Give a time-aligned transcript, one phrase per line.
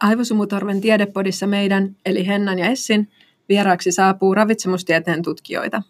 [0.00, 3.08] Aivosumutorven tiedepodissa meidän, eli Hennan ja Essin,
[3.48, 5.82] vieraaksi saapuu ravitsemustieteen tutkijoita.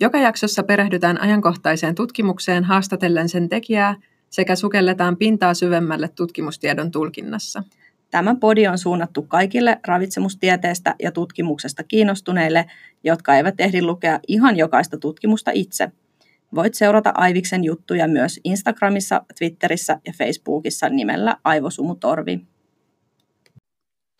[0.00, 3.94] Joka jaksossa perehdytään ajankohtaiseen tutkimukseen haastatellen sen tekijää
[4.30, 7.62] sekä sukelletaan pintaa syvemmälle tutkimustiedon tulkinnassa.
[8.10, 12.66] Tämä podi on suunnattu kaikille ravitsemustieteestä ja tutkimuksesta kiinnostuneille,
[13.04, 15.92] jotka eivät ehdi lukea ihan jokaista tutkimusta itse.
[16.54, 22.40] Voit seurata Aiviksen juttuja myös Instagramissa, Twitterissä ja Facebookissa nimellä Aivosumutorvi.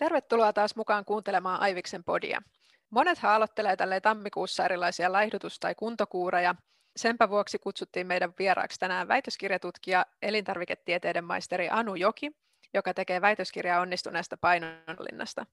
[0.02, 2.42] Tervetuloa taas mukaan kuuntelemaan Aiviksen podia.
[2.91, 6.55] Monet aloittelee tälle tammikuussa erilaisia laihdutus- tai kuntokuureja.
[6.97, 12.30] Senpä vuoksi kutsuttiin meidän vieraaksi tänään väitöskirjatutkija, elintarviketieteiden maisteri Anu Joki,
[12.75, 15.47] joka tekee väitöskirjaa onnistuneesta painonhallinnasta.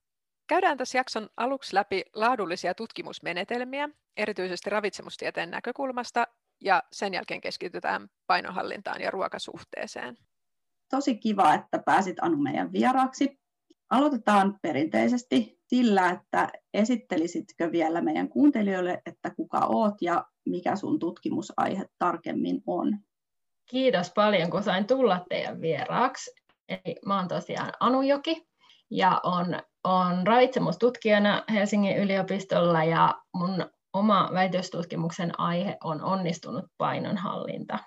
[0.46, 6.26] Käydään tässä jakson aluksi läpi laadullisia tutkimusmenetelmiä, erityisesti ravitsemustieteen näkökulmasta,
[6.60, 10.16] ja sen jälkeen keskitytään painonhallintaan ja ruokasuhteeseen.
[10.88, 13.40] Tosi kiva, että pääsit Anu meidän vieraaksi.
[13.90, 21.86] Aloitetaan perinteisesti sillä, että esittelisitkö vielä meidän kuuntelijoille, että kuka oot ja mikä sun tutkimusaihe
[21.98, 22.98] tarkemmin on?
[23.70, 26.30] Kiitos paljon, kun sain tulla teidän vieraaksi.
[26.68, 28.46] Eli mä oon tosiaan Anu Joki
[28.90, 29.46] ja on,
[29.84, 37.78] on ravitsemustutkijana Helsingin yliopistolla ja mun oma väitöstutkimuksen aihe on onnistunut painonhallinta.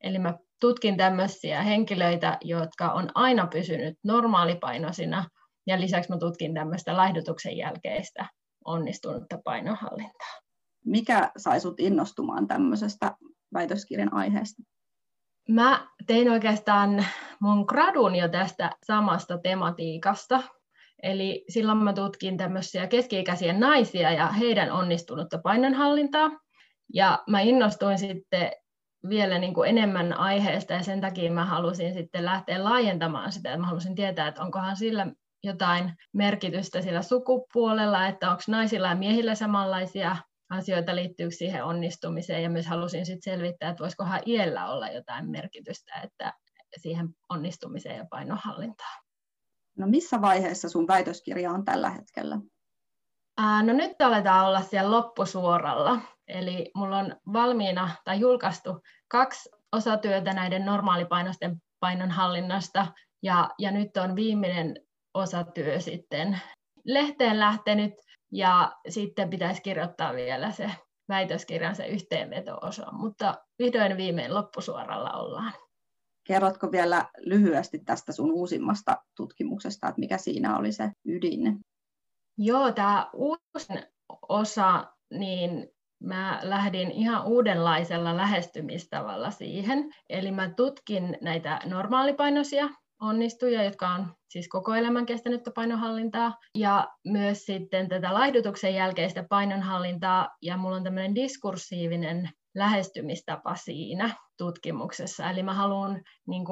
[0.00, 5.24] Eli mä tutkin tämmöisiä henkilöitä, jotka on aina pysynyt normaalipainoisina
[5.70, 8.28] ja lisäksi mä tutkin tämmöistä laihdutuksen jälkeistä
[8.64, 10.40] onnistunutta painonhallintaa.
[10.84, 13.14] Mikä sai sut innostumaan tämmöisestä
[13.54, 14.62] väitöskirjan aiheesta?
[15.48, 17.04] Mä tein oikeastaan
[17.40, 20.42] mun gradun jo tästä samasta tematiikasta.
[21.02, 26.30] Eli silloin mä tutkin tämmöisiä keski-ikäisiä naisia ja heidän onnistunutta painonhallintaa.
[26.94, 28.50] Ja mä innostuin sitten
[29.08, 33.56] vielä niin kuin enemmän aiheesta ja sen takia mä halusin sitten lähteä laajentamaan sitä.
[33.56, 35.06] Mä halusin tietää, että onkohan sillä
[35.44, 40.16] jotain merkitystä sillä sukupuolella, että onko naisilla ja miehillä samanlaisia
[40.50, 46.00] asioita liittyy siihen onnistumiseen ja myös halusin sitten selvittää, että voisikohan iällä olla jotain merkitystä
[46.02, 46.32] että
[46.76, 49.02] siihen onnistumiseen ja painonhallintaan.
[49.78, 52.38] No missä vaiheessa sun väitöskirja on tällä hetkellä?
[53.38, 56.00] Ää, no nyt aletaan olla siellä loppusuoralla.
[56.28, 62.86] Eli mulla on valmiina tai julkaistu kaksi osatyötä näiden normaalipainoisten painonhallinnasta
[63.22, 64.76] ja, ja nyt on viimeinen
[65.14, 66.40] osatyö sitten
[66.84, 67.94] lehteen lähtenyt
[68.32, 70.70] ja sitten pitäisi kirjoittaa vielä se
[71.08, 75.52] väitöskirjan se yhteenveto-osa, mutta vihdoin viimein loppusuoralla ollaan.
[76.26, 81.60] Kerrotko vielä lyhyesti tästä sun uusimmasta tutkimuksesta, että mikä siinä oli se ydin?
[82.38, 83.82] Joo, tämä uusin
[84.28, 84.84] osa,
[85.14, 85.68] niin
[86.02, 89.94] mä lähdin ihan uudenlaisella lähestymistavalla siihen.
[90.08, 92.68] Eli mä tutkin näitä normaalipainoisia
[93.00, 100.28] onnistuja, jotka on siis koko elämän kestänyttä painonhallintaa, ja myös sitten tätä laihdutuksen jälkeistä painonhallintaa,
[100.42, 105.30] ja mulla on tämmöinen diskursiivinen lähestymistapa siinä tutkimuksessa.
[105.30, 106.44] Eli mä haluan niin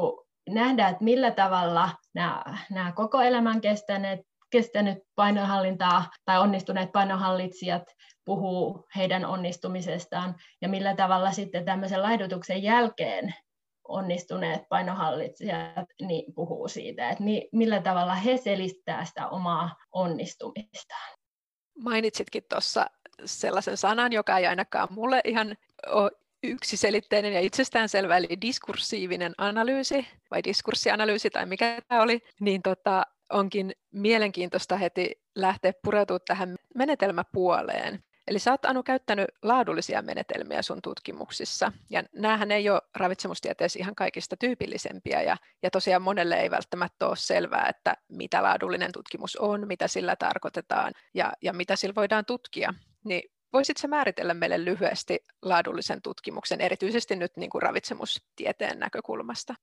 [0.49, 4.21] nähdä, että millä tavalla nämä, nämä koko elämän kestäneet,
[4.51, 7.83] kestänyt painonhallintaa tai onnistuneet painonhallitsijat
[8.25, 13.35] puhuu heidän onnistumisestaan ja millä tavalla sitten tämmöisen laihdutuksen jälkeen
[13.89, 21.19] onnistuneet painohallitsijat niin puhuu siitä, että millä tavalla he selittää sitä omaa onnistumistaan.
[21.79, 22.87] Mainitsitkin tuossa
[23.25, 25.57] sellaisen sanan, joka ei ainakaan mulle ihan
[25.87, 26.11] ole
[26.43, 33.73] yksiselitteinen ja itsestäänselvä, eli diskursiivinen analyysi vai diskurssianalyysi tai mikä tämä oli, niin tota, onkin
[33.93, 38.05] mielenkiintoista heti lähteä pureutumaan tähän menetelmäpuoleen.
[38.29, 43.95] Eli sä oot Anu käyttänyt laadullisia menetelmiä sun tutkimuksissa, ja näähän ei ole ravitsemustieteessä ihan
[43.95, 49.67] kaikista tyypillisempiä, ja, ja tosiaan monelle ei välttämättä ole selvää, että mitä laadullinen tutkimus on,
[49.67, 52.75] mitä sillä tarkoitetaan, ja, ja mitä sillä voidaan tutkia.
[53.05, 59.55] Niin voisitko määritellä meille lyhyesti laadullisen tutkimuksen, erityisesti nyt niin kuin ravitsemustieteen näkökulmasta?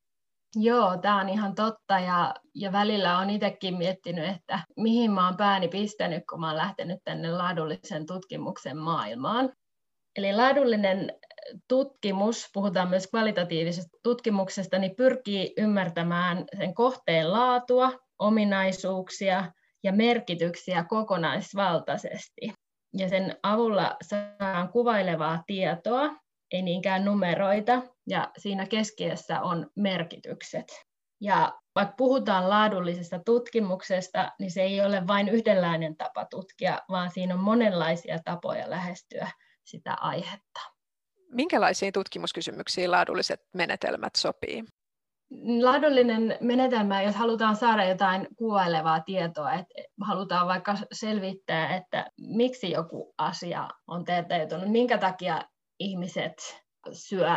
[0.56, 5.38] Joo, tämä on ihan totta ja, ja välillä on itsekin miettinyt, että mihin mä oon
[5.38, 9.54] pääni pistänyt, kun mä oon lähtenyt tänne laadullisen tutkimuksen maailmaan.
[10.16, 11.14] Eli laadullinen
[11.68, 19.52] tutkimus, puhutaan myös kvalitatiivisesta tutkimuksesta, niin pyrkii ymmärtämään sen kohteen laatua, ominaisuuksia
[19.84, 22.54] ja merkityksiä kokonaisvaltaisesti.
[22.94, 26.16] Ja sen avulla saadaan kuvailevaa tietoa,
[26.56, 30.66] ei niinkään numeroita, ja siinä keskiössä on merkitykset.
[31.22, 37.34] Ja vaikka puhutaan laadullisesta tutkimuksesta, niin se ei ole vain yhdenlainen tapa tutkia, vaan siinä
[37.34, 39.32] on monenlaisia tapoja lähestyä
[39.64, 40.60] sitä aihetta.
[41.30, 44.64] Minkälaisiin tutkimuskysymyksiin laadulliset menetelmät sopii?
[45.62, 53.14] laadullinen menetelmä, jos halutaan saada jotain kuvailevaa tietoa, että halutaan vaikka selvittää, että miksi joku
[53.18, 55.42] asia on teeteytynyt, minkä takia
[55.80, 57.36] ihmiset syö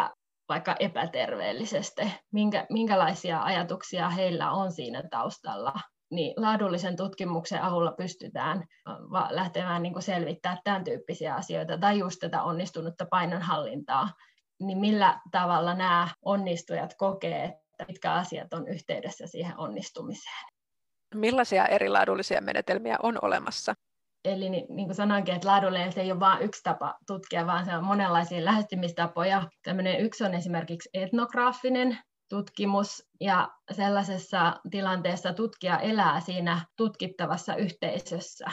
[0.49, 2.02] vaikka epäterveellisesti,
[2.32, 5.73] minkä, minkälaisia ajatuksia heillä on siinä taustalla,
[6.11, 8.64] niin laadullisen tutkimuksen avulla pystytään
[9.31, 14.08] lähtemään niin selvittämään tämän tyyppisiä asioita tai just tätä onnistunutta painonhallintaa,
[14.61, 20.46] niin millä tavalla nämä onnistujat kokee, että mitkä asiat on yhteydessä siihen onnistumiseen.
[21.14, 23.75] Millaisia eri laadullisia menetelmiä on olemassa?
[24.29, 25.61] Eli niin, niin kuin sanoinkin, että
[25.91, 29.43] se ei ole vain yksi tapa tutkia, vaan se on monenlaisia lähestymistapoja.
[29.63, 31.99] Tällainen yksi on esimerkiksi etnograafinen
[32.29, 38.47] tutkimus, ja sellaisessa tilanteessa tutkija elää siinä tutkittavassa yhteisössä.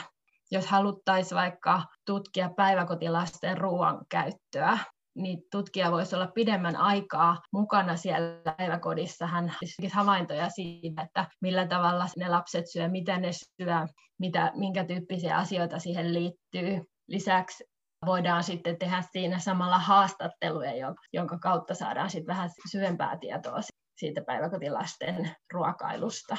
[0.50, 4.78] Jos haluttaisiin vaikka tutkia päiväkotilasten ruoan käyttöä,
[5.16, 9.26] niin tutkija voisi olla pidemmän aikaa mukana siellä päiväkodissa.
[9.26, 13.86] Hän tekisi havaintoja siitä, että millä tavalla ne lapset syö, mitä ne syö,
[14.18, 16.80] mitä, minkä tyyppisiä asioita siihen liittyy.
[17.08, 17.64] Lisäksi
[18.06, 23.60] voidaan sitten tehdä siinä samalla haastatteluja, jonka kautta saadaan sitten vähän syvempää tietoa
[23.96, 26.36] siitä päiväkotilasten ruokailusta.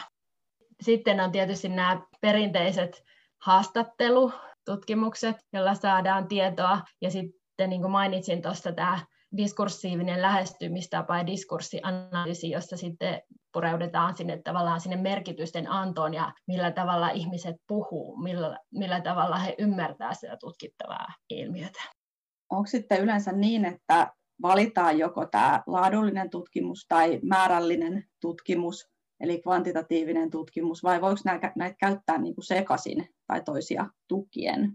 [0.81, 3.03] Sitten on tietysti nämä perinteiset
[3.41, 8.99] haastattelututkimukset, joilla saadaan tietoa, ja sitten sitten niin kuin mainitsin tuossa tämä
[9.37, 13.21] diskursiivinen lähestymistapa ja diskurssianalyysi, jossa sitten
[13.53, 19.55] pureudetaan sinne tavallaan sinne merkitysten antoon ja millä tavalla ihmiset puhuu, millä, millä tavalla he
[19.57, 21.79] ymmärtää sitä tutkittavaa ilmiötä.
[22.49, 28.87] Onko sitten yleensä niin, että valitaan joko tämä laadullinen tutkimus tai määrällinen tutkimus,
[29.19, 34.73] eli kvantitatiivinen tutkimus, vai voiko näitä käyttää niin kuin sekaisin tai toisia tukien?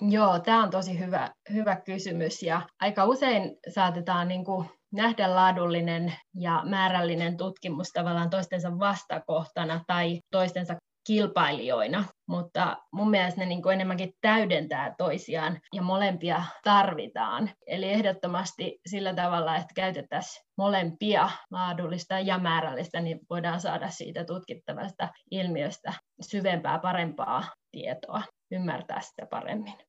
[0.00, 6.14] Joo, tämä on tosi hyvä, hyvä kysymys ja aika usein saatetaan niin kuin nähdä laadullinen
[6.34, 13.74] ja määrällinen tutkimus tavallaan toistensa vastakohtana tai toistensa kilpailijoina, mutta mun mielestä ne niin kuin
[13.74, 17.50] enemmänkin täydentää toisiaan ja molempia tarvitaan.
[17.66, 25.08] Eli ehdottomasti sillä tavalla, että käytettäisiin molempia laadullista ja määrällistä, niin voidaan saada siitä tutkittavasta
[25.30, 29.87] ilmiöstä syvempää, parempaa tietoa, ymmärtää sitä paremmin.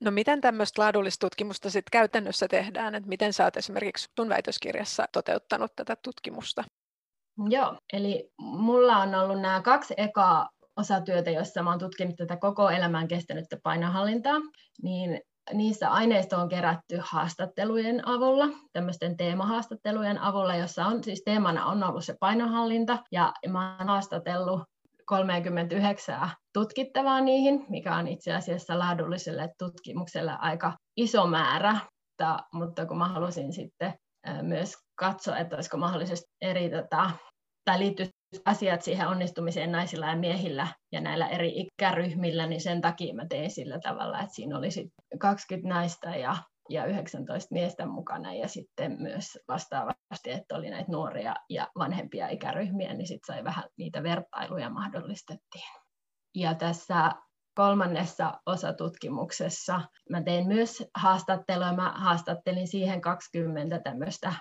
[0.00, 2.94] No miten tämmöistä laadullista tutkimusta sitten käytännössä tehdään?
[2.94, 6.64] että miten sä oot esimerkiksi sun väitöskirjassa toteuttanut tätä tutkimusta?
[7.48, 12.70] Joo, eli mulla on ollut nämä kaksi ekaa osatyötä, joissa mä oon tutkinut tätä koko
[12.70, 14.36] elämän kestänyttä painohallintaa,
[14.82, 15.20] niin
[15.52, 22.04] niissä aineisto on kerätty haastattelujen avulla, tämmöisten teemahaastattelujen avulla, jossa on siis teemana on ollut
[22.04, 24.62] se painohallinta, ja mä oon haastatellut
[25.10, 32.98] 39 tutkittavaa niihin, mikä on itse asiassa laadulliselle tutkimukselle aika iso määrä, mutta, mutta kun
[32.98, 33.94] mä halusin sitten
[34.42, 37.10] myös katsoa, että olisiko mahdollisesti eri, tota,
[37.64, 38.06] tai liittyy
[38.44, 43.50] asiat siihen onnistumiseen naisilla ja miehillä ja näillä eri ikäryhmillä, niin sen takia mä tein
[43.50, 44.68] sillä tavalla, että siinä oli
[45.18, 46.36] 20 naista ja
[46.70, 52.94] ja 19 miestä mukana ja sitten myös vastaavasti, että oli näitä nuoria ja vanhempia ikäryhmiä,
[52.94, 55.64] niin sitten sai vähän niitä vertailuja mahdollistettiin.
[56.34, 57.12] Ja tässä
[57.54, 59.80] kolmannessa osatutkimuksessa
[60.10, 61.72] mä tein myös haastattelua.
[61.72, 64.32] Mä haastattelin siihen 20 tämmöistä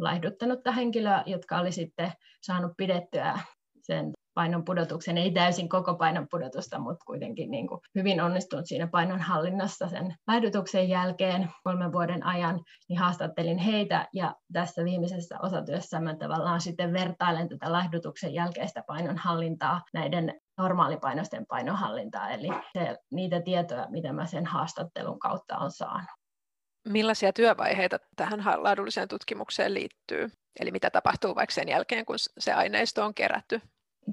[0.00, 3.38] laihduttanutta henkilöä, jotka oli sitten saanut pidettyä
[3.82, 8.86] sen painon pudotuksen, ei täysin koko painon pudotusta, mutta kuitenkin niin kuin hyvin onnistunut siinä
[8.86, 16.00] painon hallinnassa sen lähdytuksen jälkeen kolmen vuoden ajan, niin haastattelin heitä ja tässä viimeisessä osatyössä
[16.00, 23.86] mä tavallaan sitten vertailen tätä lähdytuksen jälkeistä painonhallintaa näiden normaalipainoisten painonhallintaa, eli se, niitä tietoja,
[23.90, 26.10] mitä mä sen haastattelun kautta on saanut.
[26.88, 30.30] Millaisia työvaiheita tähän laadulliseen tutkimukseen liittyy?
[30.60, 33.60] Eli mitä tapahtuu vaikka sen jälkeen, kun se aineisto on kerätty?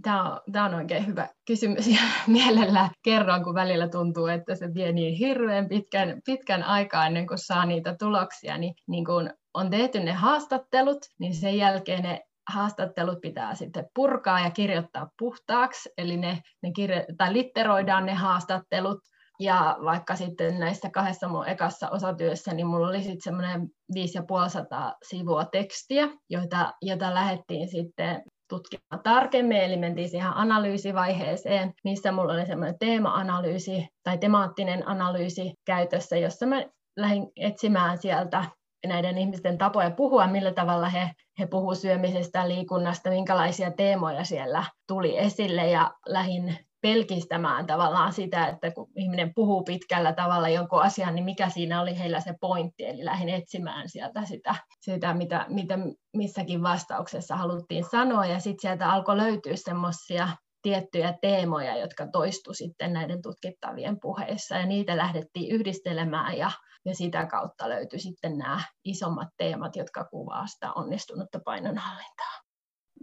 [0.01, 4.73] Tämä on, tämä on oikein hyvä kysymys ja mielellä kerron, kun välillä tuntuu, että se
[4.73, 8.57] vie niin hirveän pitkän, pitkän aikaa ennen kuin saa niitä tuloksia.
[8.57, 14.39] Niin, niin kun on tehty ne haastattelut, niin sen jälkeen ne haastattelut pitää sitten purkaa
[14.39, 18.99] ja kirjoittaa puhtaaksi, eli ne, ne kirjo- tai litteroidaan ne haastattelut,
[19.39, 25.45] ja vaikka sitten näissä kahdessa mun ekassa osatyössä, niin mulla oli sitten semmoinen 5500 sivua
[25.45, 28.21] tekstiä, joita, jota lähdettiin sitten
[28.53, 36.17] tutkimaan tarkemmin, eli mentiin siihen analyysivaiheeseen, missä mulla oli semmoinen teema-analyysi tai temaattinen analyysi käytössä,
[36.17, 36.63] jossa mä
[36.97, 38.45] lähdin etsimään sieltä
[38.87, 45.17] näiden ihmisten tapoja puhua, millä tavalla he, he puhuvat syömisestä, liikunnasta, minkälaisia teemoja siellä tuli
[45.17, 51.25] esille ja lähin pelkistämään tavallaan sitä, että kun ihminen puhuu pitkällä tavalla jonkun asian, niin
[51.25, 55.77] mikä siinä oli heillä se pointti, eli lähdin etsimään sieltä sitä, sitä mitä, mitä
[56.13, 60.29] missäkin vastauksessa haluttiin sanoa, ja sitten sieltä alkoi löytyä semmoisia
[60.61, 66.51] tiettyjä teemoja, jotka toistu sitten näiden tutkittavien puheissa, ja niitä lähdettiin yhdistelemään, ja,
[66.85, 72.42] ja sitä kautta löytyi sitten nämä isommat teemat, jotka kuvaa sitä onnistunutta painonhallintaa.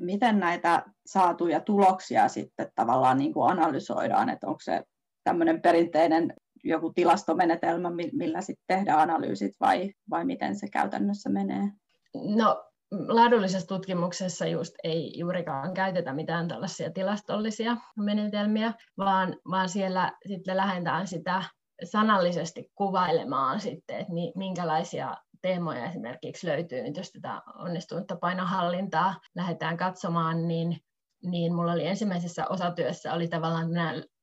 [0.00, 4.82] Miten näitä saatuja tuloksia sitten tavallaan niin kuin analysoidaan, että onko se
[5.24, 11.68] tämmöinen perinteinen joku tilastomenetelmä, millä sitten tehdään analyysit vai, vai miten se käytännössä menee?
[12.14, 12.64] No
[13.08, 21.06] laadullisessa tutkimuksessa just ei juurikaan käytetä mitään tällaisia tilastollisia menetelmiä, vaan, vaan siellä sitten lähdetään
[21.06, 21.42] sitä
[21.84, 30.48] sanallisesti kuvailemaan sitten, että minkälaisia teemoja esimerkiksi löytyy, nyt jos tätä onnistunutta painohallintaa lähdetään katsomaan,
[30.48, 30.76] niin,
[31.22, 33.68] niin mulla oli ensimmäisessä osatyössä oli tavallaan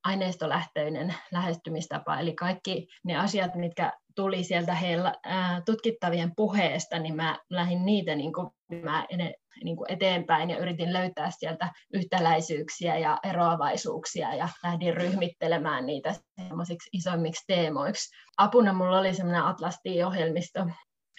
[0.04, 5.14] aineistolähtöinen lähestymistapa, eli kaikki ne asiat, mitkä tuli sieltä heillä
[5.66, 8.50] tutkittavien puheesta, niin mä lähdin niitä niin kuin,
[8.84, 9.06] mä
[9.64, 16.90] niin kuin eteenpäin ja yritin löytää sieltä yhtäläisyyksiä ja eroavaisuuksia ja lähdin ryhmittelemään niitä semmoisiksi
[16.94, 18.16] isommiksi teemoiksi.
[18.38, 20.66] Apuna mulla oli semmoinen Atlas-ohjelmisto,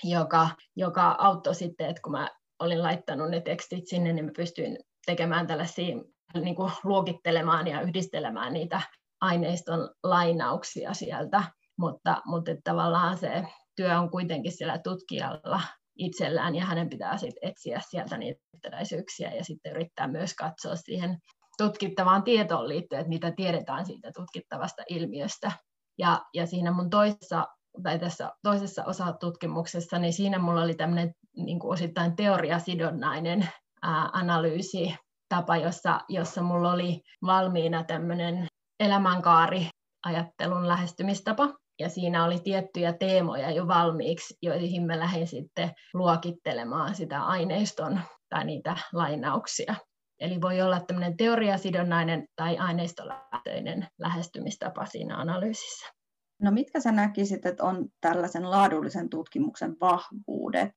[0.05, 2.29] joka, joka auttoi sitten, että kun mä
[2.59, 5.97] olin laittanut ne tekstit sinne, niin mä pystyin tekemään tällaisia
[6.35, 8.81] niin kuin luokittelemaan ja yhdistelemään niitä
[9.21, 11.43] aineiston lainauksia sieltä,
[11.79, 13.45] mutta, mutta tavallaan se
[13.77, 15.61] työ on kuitenkin siellä tutkijalla
[15.99, 21.19] itsellään ja hänen pitää sitten etsiä sieltä niitä yhtäläisyyksiä ja sitten yrittää myös katsoa siihen
[21.59, 25.53] tutkittavaan tietoon liittyen, että mitä tiedetään siitä tutkittavasta ilmiöstä.
[25.99, 27.47] Ja, ja siinä mun toisessa,
[27.83, 33.49] tai tässä toisessa osatutkimuksessa, niin siinä mulla oli tämmöinen niin kuin osittain teoriasidonnainen
[33.83, 34.97] ää, analyysi
[35.29, 38.47] tapa, jossa, jossa mulla oli valmiina tämmöinen
[38.81, 39.69] elämänkaari
[40.07, 41.49] ajattelun lähestymistapa.
[41.81, 48.45] Ja siinä oli tiettyjä teemoja jo valmiiksi, joihin mä lähdin sitten luokittelemaan sitä aineiston tai
[48.45, 49.75] niitä lainauksia.
[50.21, 55.98] Eli voi olla tämmöinen teoriasidonnainen tai aineistolähtöinen lähestymistapa siinä analyysissä.
[56.43, 60.71] No mitkä sä näkisit, että on tällaisen laadullisen tutkimuksen vahvuudet?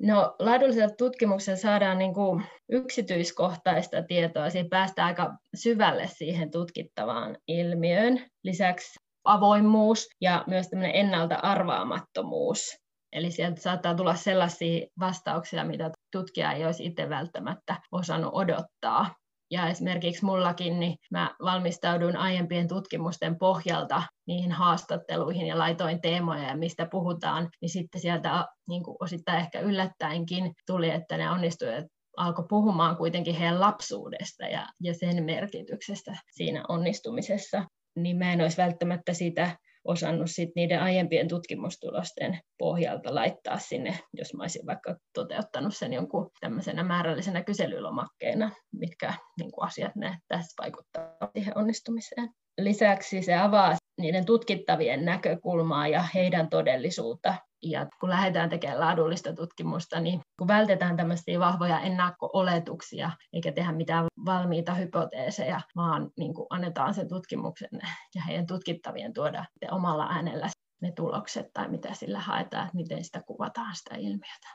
[0.00, 8.26] No laadullisella tutkimuksella saadaan niin kuin yksityiskohtaista tietoa, siinä päästään aika syvälle siihen tutkittavaan ilmiöön.
[8.44, 12.76] Lisäksi avoimuus ja myös tämmöinen ennalta arvaamattomuus.
[13.12, 19.14] Eli sieltä saattaa tulla sellaisia vastauksia, mitä tutkija ei olisi itse välttämättä osannut odottaa.
[19.50, 26.56] Ja esimerkiksi mullakin, niin mä valmistauduin aiempien tutkimusten pohjalta niihin haastatteluihin ja laitoin teemoja ja
[26.56, 31.84] mistä puhutaan, niin sitten sieltä niin kuin osittain ehkä yllättäenkin tuli, että ne onnistuivat
[32.16, 37.64] alkoi puhumaan kuitenkin heidän lapsuudesta ja, ja sen merkityksestä siinä onnistumisessa,
[37.96, 44.34] niin mä en olisi välttämättä sitä osannut sit niiden aiempien tutkimustulosten pohjalta laittaa sinne, jos
[44.34, 50.62] mä olisin vaikka toteuttanut sen jonkun tämmöisenä määrällisenä kyselylomakkeena, mitkä niin kuin asiat ne tässä
[50.62, 52.28] vaikuttavat siihen onnistumiseen.
[52.58, 57.34] Lisäksi se avaa niiden tutkittavien näkökulmaa ja heidän todellisuutta.
[57.62, 64.06] Ja kun lähdetään tekemään laadullista tutkimusta, niin kun vältetään tämmöisiä vahvoja ennakko-oletuksia, eikä tehdä mitään
[64.24, 67.68] valmiita hypoteeseja, vaan niin kuin annetaan sen tutkimuksen
[68.14, 70.48] ja heidän tutkittavien tuoda omalla äänellä
[70.82, 74.48] ne tulokset tai mitä sillä haetaan, että miten sitä kuvataan sitä ilmiötä.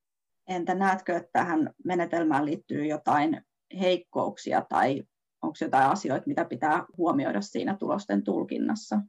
[0.47, 3.41] Entä näetkö, että tähän menetelmään liittyy jotain
[3.79, 5.03] heikkouksia tai
[5.41, 8.99] onko jotain asioita, mitä pitää huomioida siinä tulosten tulkinnassa?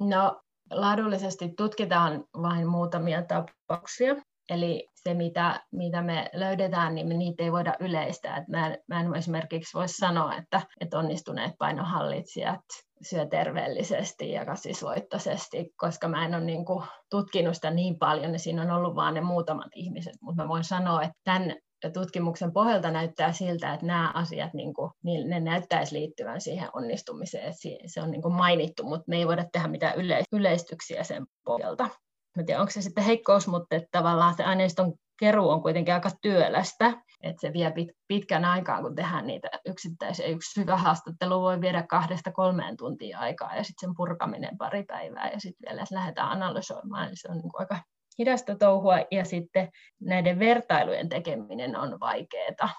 [0.00, 4.14] No, laadullisesti tutkitaan vain muutamia tapauksia.
[4.50, 8.36] Eli se, mitä, mitä me löydetään, niin niitä ei voida yleistää.
[8.36, 12.60] Et mä, en, mä en esimerkiksi voi sanoa, että, että onnistuneet painohallitsijat
[13.02, 18.40] syö terveellisesti ja kasvisvoittoisesti, koska mä en ole niin kuin tutkinut sitä niin paljon, niin
[18.40, 20.14] siinä on ollut vain ne muutamat ihmiset.
[20.20, 21.56] Mutta mä voin sanoa, että tämän
[21.90, 27.54] tutkimuksen pohjalta näyttää siltä, että nämä asiat niin kuin, niin ne näyttäisi liittyvän siihen onnistumiseen.
[27.86, 29.94] Se on niin kuin mainittu, mutta me ei voida tehdä mitään
[30.32, 31.88] yleistyksiä sen pohjalta.
[32.36, 36.10] Mä tiedän, onko se sitten heikkous, mutta että tavallaan se aineiston keruu on kuitenkin aika
[36.22, 36.86] työlästä,
[37.22, 37.72] että se vie
[38.08, 40.26] pitkän aikaa, kun tehdään niitä yksittäisiä.
[40.26, 45.30] Yksi hyvä haastattelu voi viedä kahdesta kolmeen tuntia aikaa ja sitten sen purkaminen pari päivää
[45.30, 47.78] ja sitten vielä lähdetään analysoimaan, niin se on niin kuin aika
[48.18, 49.68] hidasta touhua ja sitten
[50.00, 52.74] näiden vertailujen tekeminen on vaikeaa.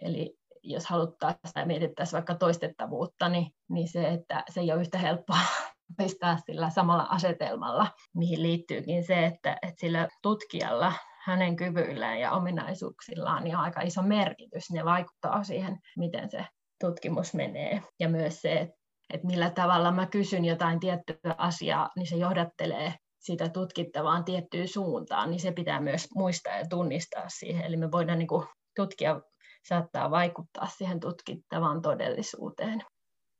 [0.00, 4.98] Eli jos haluttaisiin tai mietittäisiin vaikka toistettavuutta, niin, niin se, että se ei ole yhtä
[4.98, 5.38] helppoa
[5.98, 10.92] pistää sillä samalla asetelmalla, mihin liittyykin se, että, että sillä tutkijalla
[11.24, 14.70] hänen kyvyillään ja ominaisuuksillaan niin on aika iso merkitys.
[14.72, 16.46] Ne vaikuttaa siihen, miten se
[16.80, 17.82] tutkimus menee.
[18.00, 18.68] Ja myös se,
[19.12, 25.30] että millä tavalla mä kysyn jotain tiettyä asiaa, niin se johdattelee sitä tutkittavaan tiettyyn suuntaan,
[25.30, 27.64] niin se pitää myös muistaa ja tunnistaa siihen.
[27.64, 29.20] Eli me voidaan niin kuin tutkia
[29.68, 32.82] saattaa vaikuttaa siihen tutkittavaan todellisuuteen.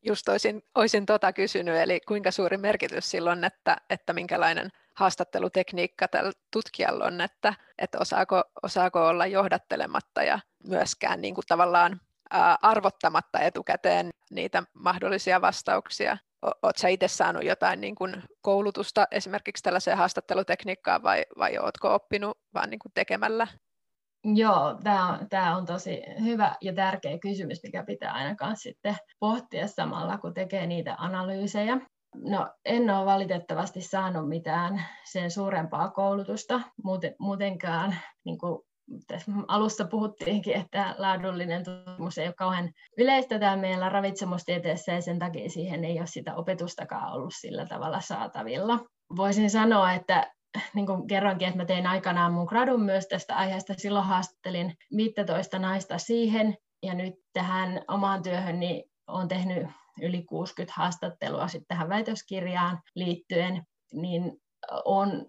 [0.07, 6.33] Just olisin, olisin tota kysynyt, eli kuinka suuri merkitys silloin, että, että minkälainen haastattelutekniikka tällä
[6.53, 10.38] tutkijalla on, että, että osaako, osaako olla johdattelematta ja
[10.69, 12.00] myöskään niin kuin tavallaan
[12.62, 16.17] arvottamatta etukäteen niitä mahdollisia vastauksia.
[16.44, 22.38] Oletko sä itse saanut jotain niin kuin koulutusta esimerkiksi tällaiseen haastattelutekniikkaan vai, vai oletko oppinut
[22.54, 23.46] vaan niin kuin tekemällä?
[24.24, 29.68] Joo, tämä on, tämä on tosi hyvä ja tärkeä kysymys, mikä pitää ainakaan sitten pohtia
[29.68, 31.78] samalla, kun tekee niitä analyysejä.
[32.14, 38.62] No, en ole valitettavasti saanut mitään sen suurempaa koulutusta, muuten, muutenkaan niin kuin
[39.07, 45.19] tässä alussa puhuttiinkin, että laadullinen tutkimus ei ole kauhean yleistä täällä meillä ravitsemustieteessä ja sen
[45.19, 48.81] takia siihen ei ole sitä opetustakaan ollut sillä tavalla saatavilla.
[49.17, 50.31] Voisin sanoa, että
[50.75, 53.75] niin kuin kerroinkin, että mä tein aikanaan mun gradun myös tästä aiheesta.
[53.76, 59.67] Silloin haastattelin 15 naista siihen, ja nyt tähän omaan työhön niin olen tehnyt
[60.03, 63.62] yli 60 haastattelua sitten tähän väitöskirjaan liittyen,
[63.93, 64.33] niin
[64.85, 65.25] on,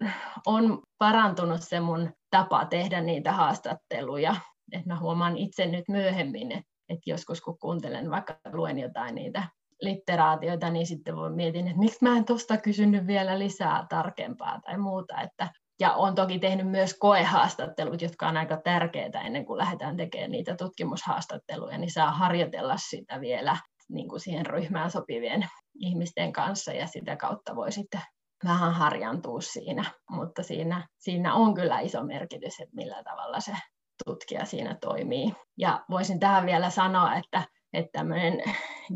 [0.46, 4.36] on parantunut se mun tapa tehdä niitä haastatteluja.
[4.72, 9.42] Et mä huomaan itse nyt myöhemmin, että et joskus kun kuuntelen, vaikka luen jotain niitä
[9.80, 14.78] litteraatioita, niin sitten voi mietin, että miksi mä en tuosta kysynyt vielä lisää tarkempaa tai
[14.78, 15.20] muuta.
[15.20, 15.48] Että,
[15.80, 20.54] ja olen toki tehnyt myös koehaastattelut, jotka on aika tärkeitä ennen kuin lähdetään tekemään niitä
[20.56, 23.56] tutkimushaastatteluja, niin saa harjoitella sitä vielä
[23.88, 28.00] niin kuin siihen ryhmään sopivien ihmisten kanssa ja sitä kautta voi sitten
[28.44, 33.56] vähän harjantua siinä, mutta siinä, siinä on kyllä iso merkitys, että millä tavalla se
[34.04, 35.34] tutkija siinä toimii.
[35.58, 38.42] Ja voisin tähän vielä sanoa, että että tämmöinen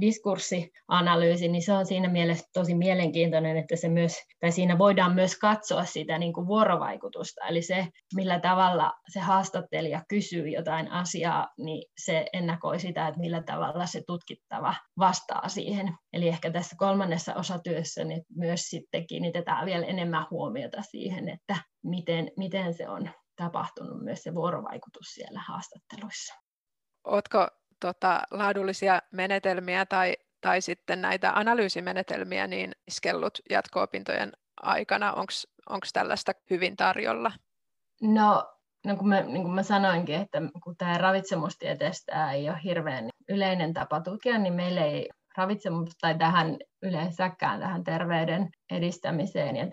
[0.00, 5.38] diskurssianalyysi, niin se on siinä mielessä tosi mielenkiintoinen, että se myös, tai siinä voidaan myös
[5.38, 11.85] katsoa sitä niin kuin vuorovaikutusta, eli se, millä tavalla se haastattelija kysyy jotain asiaa, niin
[12.04, 15.94] se ennakoi sitä, että millä tavalla se tutkittava vastaa siihen.
[16.12, 22.30] Eli ehkä tässä kolmannessa osatyössä niin myös sitten kiinnitetään vielä enemmän huomiota siihen, että miten,
[22.37, 26.35] miten se on tapahtunut myös se vuorovaikutus siellä haastatteluissa.
[27.04, 27.48] Oletko
[27.81, 35.12] tota, laadullisia menetelmiä tai, tai sitten näitä analyysimenetelmiä niin iskellut jatko-opintojen aikana?
[35.69, 37.33] Onko tällaista hyvin tarjolla?
[38.03, 38.55] No,
[38.87, 43.75] no kun mä, niin kuin mä sanoinkin, että kun tämä ravitsemustieteestä ei ole hirveän yleinen
[43.75, 49.66] tapa tutkia, niin meillä ei ravitsemus tai tähän yleensäkään tähän terveyden edistämiseen ja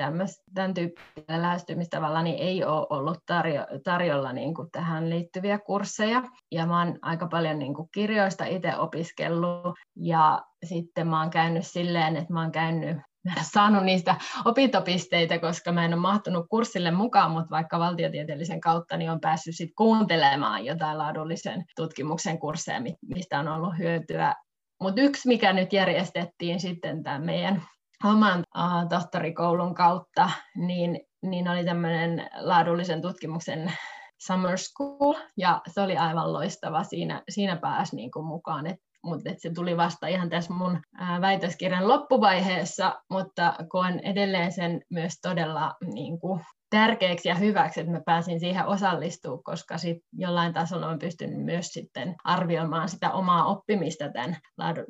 [0.53, 6.23] tämän tyyppisellä lähestymistavalla niin ei ole ollut tarjo, tarjolla niin kuin tähän liittyviä kursseja.
[6.51, 11.67] Ja mä oon aika paljon niin kuin kirjoista itse opiskellut ja sitten mä oon käynyt
[11.67, 12.97] silleen, että mä oon käynyt
[13.53, 14.15] saanut niistä
[14.45, 19.55] opintopisteitä, koska mä en ole mahtunut kurssille mukaan, mutta vaikka valtiotieteellisen kautta niin on päässyt
[19.55, 24.33] sit kuuntelemaan jotain laadullisen tutkimuksen kursseja, mistä on ollut hyötyä
[24.81, 27.63] mutta yksi, mikä nyt järjestettiin sitten tämän meidän
[28.03, 33.73] oman uh, tohtorikoulun kautta, niin, niin oli tämmöinen laadullisen tutkimuksen
[34.19, 36.83] summer school, ja se oli aivan loistava.
[36.83, 40.79] Siinä, siinä pääsi niin kuin mukaan, et, mutta et se tuli vasta ihan tässä mun
[41.21, 48.01] väitöskirjan loppuvaiheessa, mutta koen edelleen sen myös todella niin kuin, tärkeäksi ja hyväksi, että mä
[48.05, 54.09] pääsin siihen osallistumaan, koska sit jollain tasolla olen pystynyt myös sitten arvioimaan sitä omaa oppimista
[54.09, 54.37] tämän,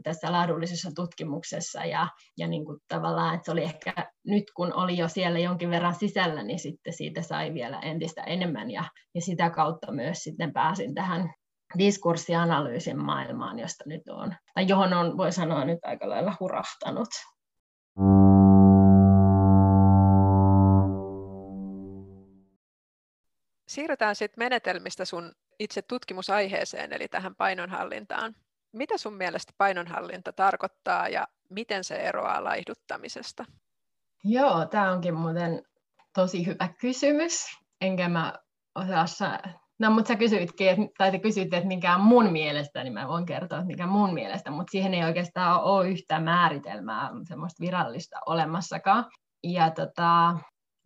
[0.03, 3.93] tässä laadullisessa tutkimuksessa ja, ja niin kuin tavallaan, että se oli ehkä
[4.25, 8.71] nyt kun oli jo siellä jonkin verran sisällä, niin sitten siitä sai vielä entistä enemmän
[8.71, 8.83] ja,
[9.15, 11.33] ja sitä kautta myös sitten pääsin tähän
[11.77, 17.09] diskurssianalyysin maailmaan, josta nyt on, tai johon on, voi sanoa, nyt aika lailla hurahtanut.
[23.77, 28.35] Siirrytään sitten menetelmistä sun itse tutkimusaiheeseen, eli tähän painonhallintaan.
[28.71, 33.45] Mitä sun mielestä painonhallinta tarkoittaa ja miten se eroaa laihduttamisesta?
[34.23, 35.63] Joo, tämä onkin muuten
[36.13, 37.45] tosi hyvä kysymys.
[37.81, 38.33] Enkä mä
[38.75, 39.37] osaa
[39.79, 43.07] No, mutta sä kysyitkin, että, tai te kysyitte, että mikä on mun mielestä, niin mä
[43.07, 48.17] voin kertoa, että mikä mun mielestä, mutta siihen ei oikeastaan ole yhtä määritelmää, semmoista virallista
[48.25, 49.05] olemassakaan.
[49.43, 50.35] Ja tota,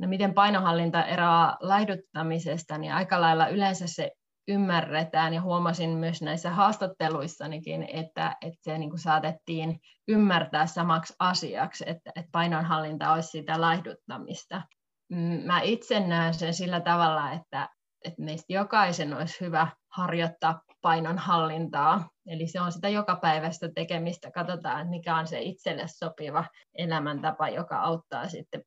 [0.01, 4.11] no miten painohallinta eroaa laihduttamisesta, niin aika lailla yleensä se
[4.47, 5.33] ymmärretään.
[5.33, 12.11] Ja huomasin myös näissä haastatteluissanikin, että, että se niin kuin saatettiin ymmärtää samaksi asiaksi, että,
[12.15, 14.61] että painonhallinta olisi sitä laihduttamista.
[15.09, 17.69] Mm, mä itse näen sen sillä tavalla, että,
[18.05, 22.09] että meistä jokaisen olisi hyvä harjoittaa painonhallintaa.
[22.27, 26.45] Eli se on sitä jokapäiväistä tekemistä, katsotaan, mikä on se itselle sopiva
[26.77, 28.61] elämäntapa, joka auttaa sitten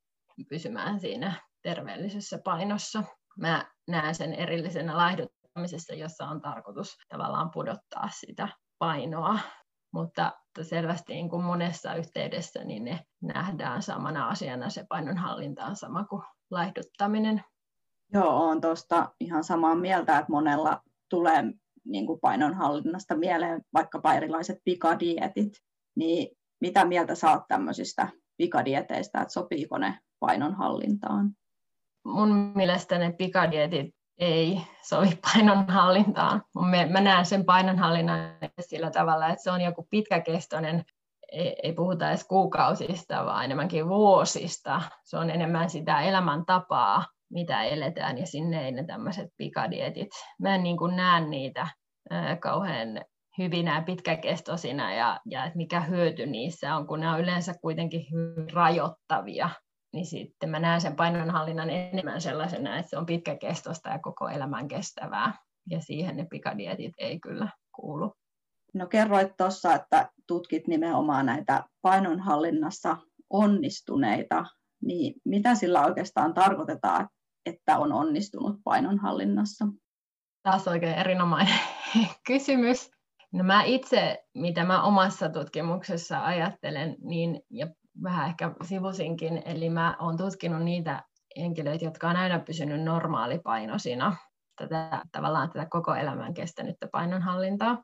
[0.48, 3.04] pysymään siinä terveellisessä painossa.
[3.38, 9.38] Mä näen sen erillisenä laihduttamisessa, jossa on tarkoitus tavallaan pudottaa sitä painoa,
[9.92, 16.04] mutta selvästi niin kuin monessa yhteydessä niin ne nähdään samana asiana, se painonhallinta on sama
[16.04, 17.44] kuin laihduttaminen.
[18.12, 21.44] Joo, olen tuosta ihan samaa mieltä, että monella tulee
[21.84, 25.52] niin kuin painonhallinnasta mieleen vaikkapa erilaiset pikadietit,
[25.96, 31.30] niin mitä mieltä saat tämmöisistä pikadieteistä, että sopiiko ne painonhallintaan?
[32.04, 36.42] Mun mielestä ne pikadietit ei sovi painonhallintaan.
[36.90, 38.20] Mä näen sen painonhallinnan
[38.60, 40.84] sillä tavalla, että se on joku pitkäkestoinen,
[41.62, 44.82] ei puhuta edes kuukausista, vaan enemmänkin vuosista.
[45.04, 50.08] Se on enemmän sitä elämäntapaa, mitä eletään, ja sinne ei ne tämmöiset pikadietit.
[50.38, 51.66] Mä en niin kuin näe niitä
[52.40, 53.04] kauhean
[53.38, 58.06] hyvinä ja pitkäkestoisina, ja, ja että mikä hyöty niissä on, kun ne on yleensä kuitenkin
[58.52, 59.50] rajoittavia
[59.94, 64.68] niin sitten mä näen sen painonhallinnan enemmän sellaisena, että se on pitkäkestoista ja koko elämän
[64.68, 65.34] kestävää.
[65.70, 68.12] Ja siihen ne pikadietit ei kyllä kuulu.
[68.74, 72.96] No kerroit tuossa, että tutkit nimenomaan näitä painonhallinnassa
[73.30, 74.44] onnistuneita,
[74.82, 77.08] niin mitä sillä oikeastaan tarkoitetaan,
[77.46, 79.66] että on onnistunut painonhallinnassa?
[80.42, 81.58] Taas oikein erinomainen
[82.26, 82.90] kysymys.
[83.32, 87.66] No mä itse, mitä mä omassa tutkimuksessa ajattelen, niin, ja
[88.02, 91.02] vähän ehkä sivusinkin, eli mä oon tutkinut niitä
[91.38, 94.16] henkilöitä, jotka on aina pysynyt normaalipainoisina,
[94.56, 97.82] tätä, tavallaan tätä koko elämän kestänyttä painonhallintaa.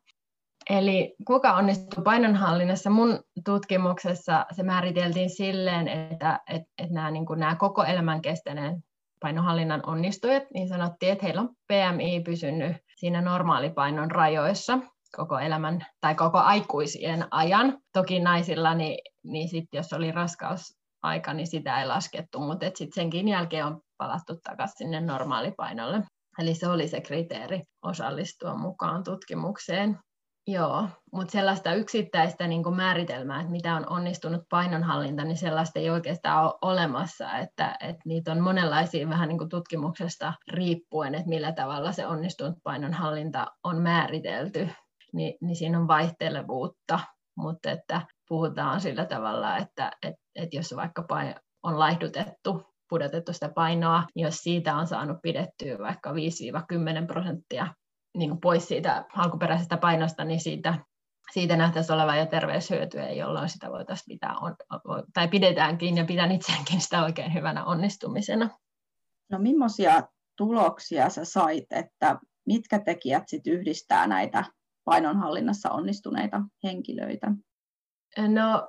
[0.71, 2.91] Eli kuka onnistuu painonhallinnassa?
[2.91, 8.83] Mun tutkimuksessa se määriteltiin silleen, että, että, että nämä, niin nämä koko elämän kestäneen
[9.21, 14.79] painonhallinnan onnistujat, niin sanottiin, että heillä on PMI pysynyt siinä normaalipainon rajoissa
[15.17, 17.79] koko elämän tai koko aikuisien ajan.
[17.93, 23.29] Toki naisilla, niin, niin sit jos oli raskausaika, niin sitä ei laskettu, mutta sitten senkin
[23.29, 26.03] jälkeen on palattu takaisin sinne normaalipainolle.
[26.39, 29.99] Eli se oli se kriteeri osallistua mukaan tutkimukseen.
[30.47, 35.91] Joo, mutta sellaista yksittäistä niin kuin määritelmää, että mitä on onnistunut painonhallinta, niin sellaista ei
[35.91, 41.53] oikeastaan ole olemassa, että, että niitä on monenlaisia vähän niin kuin tutkimuksesta riippuen, että millä
[41.53, 44.69] tavalla se onnistunut painonhallinta on määritelty
[45.13, 47.01] niin, niin siinä on vaihtelevuutta,
[47.41, 51.05] mutta että puhutaan sillä tavalla, että, että, että jos vaikka
[51.63, 56.15] on laihdutettu, pudotettu sitä painoa, niin jos siitä on saanut pidettyä vaikka 5-10
[57.07, 57.75] prosenttia
[58.17, 60.75] niin kuin pois siitä alkuperäisestä painosta, niin siitä,
[61.33, 64.57] siitä nähtäisiin olevan jo terveyshyötyä, jolloin sitä voitaisiin pitää, on,
[65.15, 68.51] tai pidetäänkin ja pidän itseäänkin sitä oikein hyvänä onnistumisena.
[69.31, 70.03] No millaisia
[70.37, 74.45] tuloksia sä sait, että mitkä tekijät sit yhdistää näitä
[74.91, 77.33] painonhallinnassa onnistuneita henkilöitä?
[78.29, 78.69] No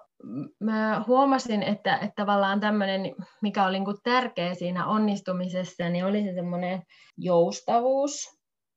[0.60, 6.34] mä huomasin, että, että tavallaan tämmöinen, mikä oli niin tärkeä siinä onnistumisessa, niin oli se
[6.34, 6.84] semmoinen
[7.18, 8.30] joustavuus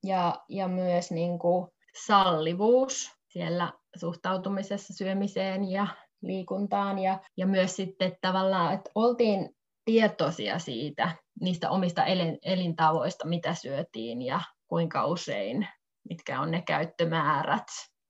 [0.04, 1.68] ja, ja myös niin kuin
[2.06, 5.86] sallivuus siellä suhtautumisessa syömiseen ja
[6.22, 9.50] liikuntaan ja, ja myös sitten tavallaan, että oltiin
[9.84, 12.04] tietoisia siitä, niistä omista
[12.42, 15.68] elintavoista, mitä syötiin ja kuinka usein
[16.08, 17.66] mitkä on ne käyttömäärät.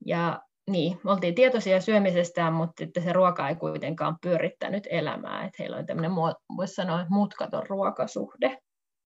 [0.07, 5.44] Ja niin, me oltiin tietoisia syömisestään, mutta sitten se ruoka ei kuitenkaan pyörittänyt elämää.
[5.44, 6.14] Että heillä oli tämmöinen,
[6.57, 8.59] voisi sanoa, mutkaton ruokasuhde.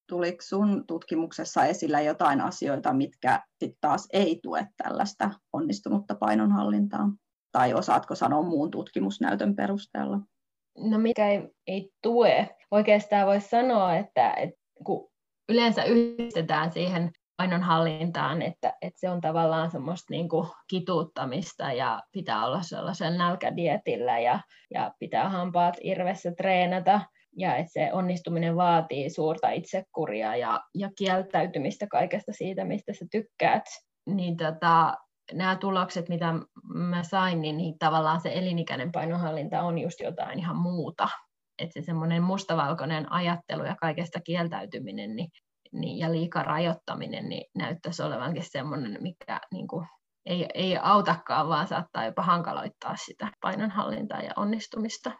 [0.09, 7.09] Tuliko sun tutkimuksessa esillä jotain asioita, mitkä sitten taas ei tue tällaista onnistunutta painonhallintaa?
[7.53, 10.18] Tai osaatko sanoa muun tutkimusnäytön perusteella?
[10.79, 12.57] No mikä ei, ei tue?
[12.70, 15.11] Oikeastaan voisi sanoa, että, että kun
[15.48, 22.46] yleensä yhdistetään siihen painonhallintaan, että, että se on tavallaan semmoista niin kuin kituuttamista ja pitää
[22.46, 24.40] olla sellaisen nälkädietillä ja,
[24.74, 27.01] ja pitää hampaat irvessä treenata
[27.37, 33.64] ja että se onnistuminen vaatii suurta itsekuria ja, ja kieltäytymistä kaikesta siitä, mistä sä tykkäät,
[34.07, 34.94] niin tota,
[35.33, 36.35] nämä tulokset, mitä
[36.74, 41.09] mä sain, niin, niin tavallaan se elinikäinen painonhallinta on just jotain ihan muuta.
[41.59, 45.29] Että se semmoinen mustavalkoinen ajattelu ja kaikesta kieltäytyminen, niin
[45.73, 49.87] niin, ja liika rajoittaminen niin näyttäisi olevankin semmoinen, mikä niin kuin,
[50.27, 55.13] ei, ei autakaan, vaan saattaa jopa hankaloittaa sitä painonhallintaa ja onnistumista.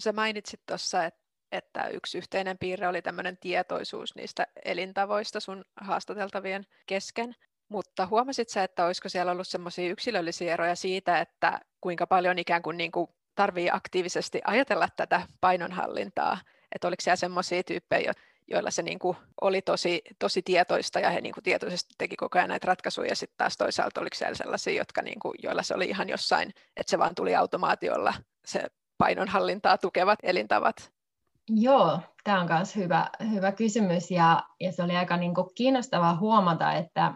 [0.00, 6.66] Sä mainitsit tuossa, että että yksi yhteinen piirre oli tämmöinen tietoisuus niistä elintavoista sun haastateltavien
[6.86, 7.34] kesken.
[7.68, 12.62] Mutta huomasit sä, että olisiko siellä ollut semmoisia yksilöllisiä eroja siitä, että kuinka paljon ikään
[12.62, 16.38] kuin, niin kuin tarvii aktiivisesti ajatella tätä painonhallintaa?
[16.74, 18.12] Että oliko siellä semmoisia tyyppejä,
[18.50, 22.38] joilla se niin kuin oli tosi, tosi tietoista ja he niin kuin tietoisesti teki koko
[22.38, 23.16] ajan näitä ratkaisuja.
[23.16, 26.90] Sitten taas toisaalta oliko siellä sellaisia, jotka, niin kuin, joilla se oli ihan jossain, että
[26.90, 28.66] se vaan tuli automaatiolla se
[28.98, 30.92] painonhallintaa tukevat elintavat.
[31.48, 36.16] Joo, tämä on myös hyvä, hyvä kysymys ja, ja se oli aika niin kuin kiinnostavaa
[36.16, 37.14] huomata, että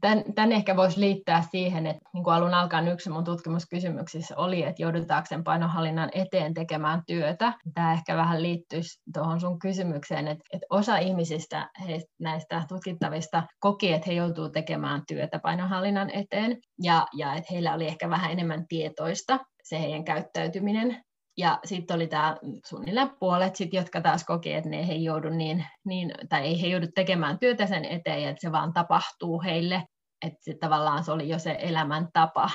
[0.00, 4.62] Tän, tän ehkä voisi liittää siihen, että niin kuin alun alkaen yksi mun tutkimuskysymyksissä oli,
[4.62, 7.52] että joudutaanko sen painonhallinnan eteen tekemään työtä.
[7.74, 13.92] Tämä ehkä vähän liittyisi tuohon sun kysymykseen, että, että osa ihmisistä heistä, näistä tutkittavista koki,
[13.92, 18.66] että he joutuu tekemään työtä painonhallinnan eteen ja, ja että heillä oli ehkä vähän enemmän
[18.68, 21.04] tietoista se heidän käyttäytyminen
[21.40, 25.66] ja sitten oli tämä suunnilleen puolet, sit, jotka taas koki, että ne ei joudu niin,
[25.84, 29.82] niin, tai ei he joudu tekemään työtä sen eteen, että se vaan tapahtuu heille,
[30.26, 32.50] että tavallaan se oli jo se elämäntapa.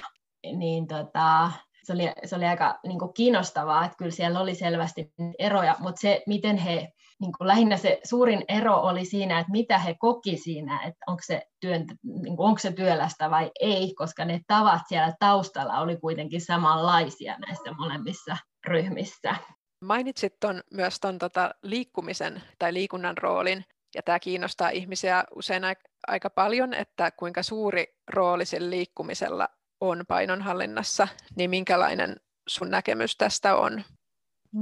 [0.57, 1.51] Niin tota,
[1.83, 6.01] se oli, se oli aika niin kuin kiinnostavaa, että kyllä siellä oli selvästi eroja, mutta
[6.01, 10.37] se, miten he, niin kuin lähinnä se suurin ero oli siinä, että mitä he koki
[10.37, 14.81] siinä, että onko se, työn, niin kuin, onko se työlästä vai ei, koska ne tavat
[14.87, 19.35] siellä taustalla oli kuitenkin samanlaisia näissä molemmissa ryhmissä.
[19.81, 25.63] Mainitsit ton, myös tuon tota liikkumisen tai liikunnan roolin, ja tämä kiinnostaa ihmisiä usein
[26.07, 29.47] aika paljon, että kuinka suuri rooli sillä liikkumisella
[29.81, 32.15] on painonhallinnassa, niin minkälainen
[32.47, 33.83] sun näkemys tästä on?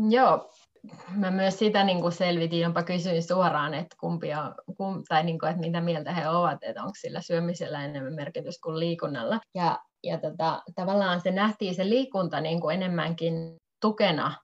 [0.10, 0.52] Joo,
[1.16, 5.40] mä myös sitä niin kuin selvitin, jopa kysyin suoraan, että kumpi on, kum, tai niin
[5.40, 9.40] kuin, että mitä mieltä he ovat, että onko sillä syömisellä enemmän merkitys kuin liikunnalla.
[9.56, 14.36] Ja, ja tota, tavallaan se nähtiin se liikunta niin kuin enemmänkin tukena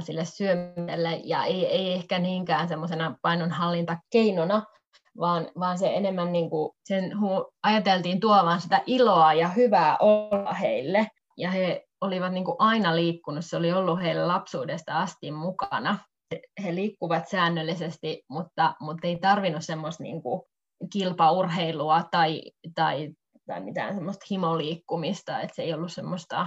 [0.00, 4.62] sille syömiselle ja ei, ei ehkä niinkään semmoisena painonhallintakeinona,
[5.20, 7.12] vaan, vaan se enemmän niin kuin sen
[7.62, 11.06] ajateltiin tuovan sitä iloa ja hyvää olla heille.
[11.36, 15.98] Ja he olivat niin kuin aina liikkunut, se oli ollut heille lapsuudesta asti mukana.
[16.64, 20.42] He liikkuvat säännöllisesti, mutta, mutta ei tarvinnut semmoista niin kuin
[20.92, 22.42] kilpaurheilua tai,
[22.74, 23.10] tai,
[23.46, 26.46] tai mitään semmoista himoliikkumista, että se ei ollut semmoista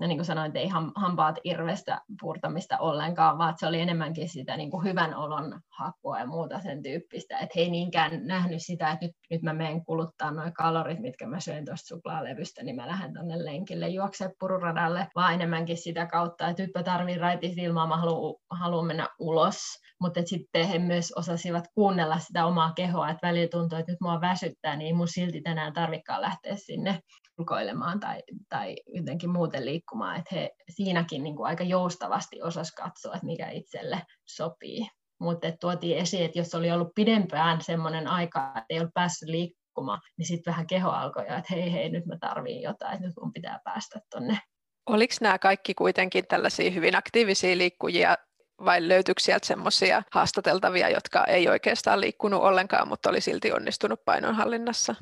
[0.00, 4.70] ja niin kuin sanoin, ei hampaat irvestä purtamista ollenkaan, vaan se oli enemmänkin sitä niin
[4.70, 7.38] kuin hyvän olon hakua ja muuta sen tyyppistä.
[7.38, 11.26] Että he ei niinkään nähnyt sitä, että nyt, nyt mä menen kuluttaa noin kalorit, mitkä
[11.26, 16.48] mä syön tuosta suklaalevystä, niin mä lähden tuonne lenkille juoksemaan pururadalle, vaan enemmänkin sitä kautta,
[16.48, 18.02] että nyt mä tarvitsen raitis ilmaa, mä
[18.50, 19.56] haluan mennä ulos.
[20.00, 24.20] Mutta sitten he myös osasivat kuunnella sitä omaa kehoa, että välillä tuntuu, että nyt mua
[24.20, 27.00] väsyttää, niin ei mun silti tänään tarvikaan lähteä sinne
[27.38, 33.14] ulkoilemaan tai, tai jotenkin muuten liikkumaan, että he siinäkin niin kuin aika joustavasti osas katsoa,
[33.14, 34.88] että mikä itselle sopii.
[35.20, 40.00] Mutta tuotiin esiin, että jos oli ollut pidempään semmoinen aika, että ei ollut päässyt liikkumaan,
[40.18, 43.32] niin sitten vähän keho alkoi, että hei hei, nyt mä tarviin jotain, että nyt mun
[43.32, 44.38] pitää päästä tonne.
[44.86, 48.16] Oliko nämä kaikki kuitenkin tällaisia hyvin aktiivisia liikkujia
[48.64, 54.94] vai löytyykö sieltä semmoisia haastateltavia, jotka ei oikeastaan liikkunut ollenkaan, mutta oli silti onnistunut painonhallinnassa?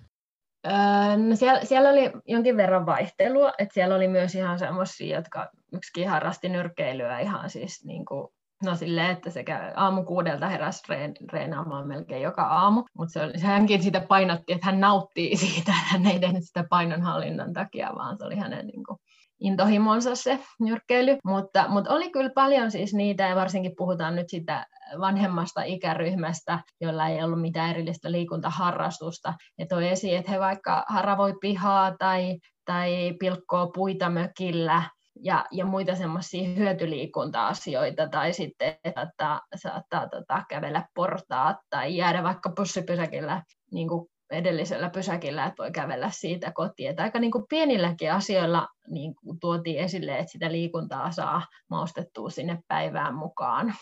[0.66, 5.50] Öö, no siellä, siellä oli jonkin verran vaihtelua, että siellä oli myös ihan semmoisia, jotka
[5.72, 8.28] yksikin harrasti nyrkkeilyä ihan siis niin kuin,
[8.64, 13.22] no silleen, että se käy aamu kuudelta heräsi reen, reenaamaan melkein joka aamu, mutta se
[13.22, 18.18] oli, hänkin sitä painotti, että hän nauttii siitä, hän ei tehnyt sitä painonhallinnan takia, vaan
[18.18, 18.98] se oli hänen niin kuin,
[19.40, 24.66] intohimonsa se nyrkkeily, mutta, mutta oli kyllä paljon siis niitä, ja varsinkin puhutaan nyt sitä
[25.00, 29.34] vanhemmasta ikäryhmästä, jolla ei ollut mitään erillistä liikuntaharrastusta.
[29.58, 34.82] Ja toi esiin, että he vaikka haravoi pihaa tai, tai pilkkoo puita mökillä,
[35.22, 42.50] ja, ja muita semmoisia hyötyliikunta-asioita, tai sitten saattaa, saattaa tota, kävellä portaat tai jäädä vaikka
[42.56, 46.90] bussipysäkillä niin kuin edellisellä pysäkillä, että voi kävellä siitä kotiin.
[46.90, 52.30] Että aika niin kuin pienilläkin asioilla niin kuin tuotiin esille, että sitä liikuntaa saa maustettua
[52.30, 53.74] sinne päivään mukaan.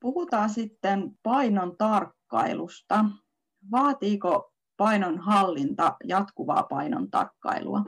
[0.00, 3.04] Puhutaan sitten painon tarkkailusta.
[3.72, 7.84] Vaatiiko painon hallinta jatkuvaa painon tarkkailua?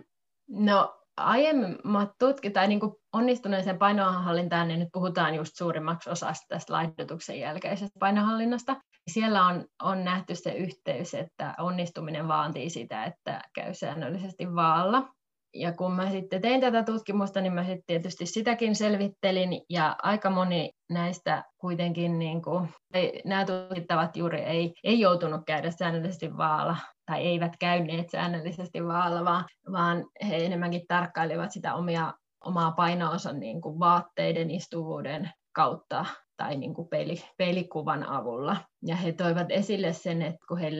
[0.49, 2.81] No aiemmat tutkit, tai niin
[3.13, 8.77] onnistuneeseen painonhallintaan, niin nyt puhutaan just suurimmaksi osasta tästä laihdutuksen jälkeisestä painonhallinnasta.
[9.09, 15.09] Siellä on, on nähty se yhteys, että onnistuminen vaatii sitä, että käy säännöllisesti vaalla.
[15.55, 20.31] Ja kun mä sitten tein tätä tutkimusta, niin mä sitten tietysti sitäkin selvittelin, ja aika
[20.31, 26.77] moni näistä kuitenkin, niin kuin, ei, nämä tutkittavat juuri ei, ei joutunut käydä säännöllisesti vaalla,
[27.07, 32.13] tai eivät käyneet säännöllisesti vaalla, vaan, vaan he enemmänkin tarkkailivat sitä omia,
[32.45, 36.05] omaa painoonsa niin kuin vaatteiden istuvuuden kautta
[36.39, 38.57] tai niin kuin peili, peilikuvan avulla.
[38.87, 40.71] Ja he toivat esille sen, että kun he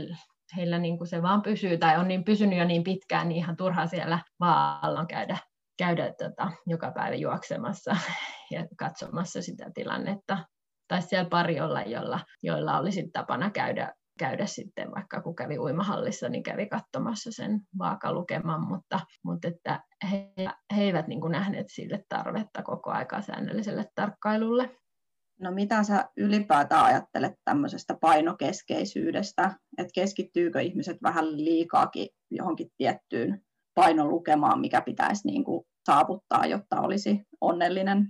[0.57, 3.57] heillä niin kuin se vaan pysyy tai on niin pysynyt jo niin pitkään, niin ihan
[3.57, 5.39] turha siellä vaalla käydä,
[5.79, 7.97] käydä tota, joka päivä juoksemassa
[8.51, 10.39] ja katsomassa sitä tilannetta.
[10.89, 16.29] tai siellä pari olla, jolla, joilla olisi tapana käydä, käydä sitten, vaikka kun kävi uimahallissa,
[16.29, 20.33] niin kävi katsomassa sen vaakalukeman, mutta, mutta että he,
[20.77, 24.71] he eivät niin kuin nähneet sille tarvetta koko aikaa säännölliselle tarkkailulle.
[25.41, 33.43] No mitä sä ylipäätään ajattelet tämmöisestä painokeskeisyydestä, että keskittyykö ihmiset vähän liikaakin johonkin tiettyyn
[33.75, 38.09] painolukemaan, mikä pitäisi niin kuin saavuttaa, jotta olisi onnellinen?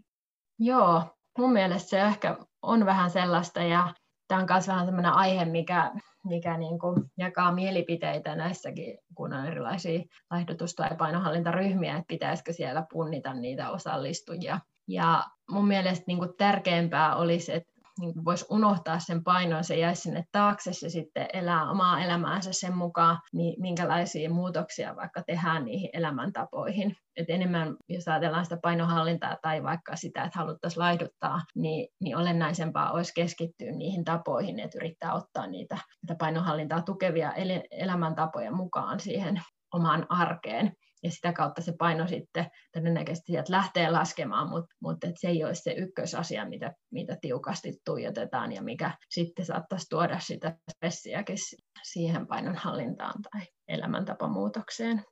[0.58, 1.02] Joo,
[1.38, 3.94] mun mielestä se ehkä on vähän sellaista ja
[4.28, 5.92] tämä on myös vähän sellainen aihe, mikä,
[6.24, 12.86] mikä niin kuin jakaa mielipiteitä näissäkin, kun on erilaisia laihdutus- tai painohallintaryhmiä, että pitäisikö siellä
[12.92, 14.60] punnita niitä osallistujia.
[14.88, 20.02] Ja mun mielestä niin kuin tärkeämpää olisi, että niin voisi unohtaa sen painon, se jäisi
[20.02, 25.90] sinne taakse ja sitten elää omaa elämäänsä sen mukaan, niin minkälaisia muutoksia vaikka tehdään niihin
[25.92, 26.96] elämäntapoihin.
[27.16, 32.92] Et enemmän, jos ajatellaan sitä painohallintaa tai vaikka sitä, että haluttaisiin laihduttaa, niin, niin olennaisempaa
[32.92, 37.32] olisi keskittyä niihin tapoihin, että yrittää ottaa niitä, niitä painohallintaa tukevia
[37.70, 44.48] elämäntapoja mukaan siihen omaan arkeen ja sitä kautta se paino sitten todennäköisesti sieltä lähtee laskemaan,
[44.80, 49.86] mutta, et se ei ole se ykkösasia, mitä, mitä tiukasti tuijotetaan ja mikä sitten saattaisi
[49.90, 51.36] tuoda sitä stressiäkin
[51.82, 55.04] siihen painonhallintaan tai elämäntapamuutokseen.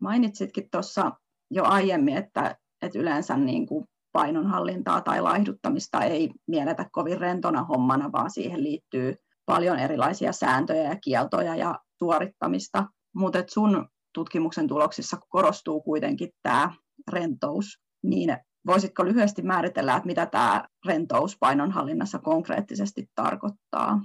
[0.00, 1.12] Mainitsitkin tuossa
[1.50, 8.12] jo aiemmin, että, että yleensä niin kuin painonhallintaa tai laihduttamista ei mielletä kovin rentona hommana,
[8.12, 9.14] vaan siihen liittyy
[9.46, 16.72] paljon erilaisia sääntöjä ja kieltoja ja suorittamista, mutta sun tutkimuksen tuloksissa korostuu kuitenkin tämä
[17.10, 17.66] rentous,
[18.02, 24.00] niin voisitko lyhyesti määritellä, että mitä tämä rentous painonhallinnassa konkreettisesti tarkoittaa?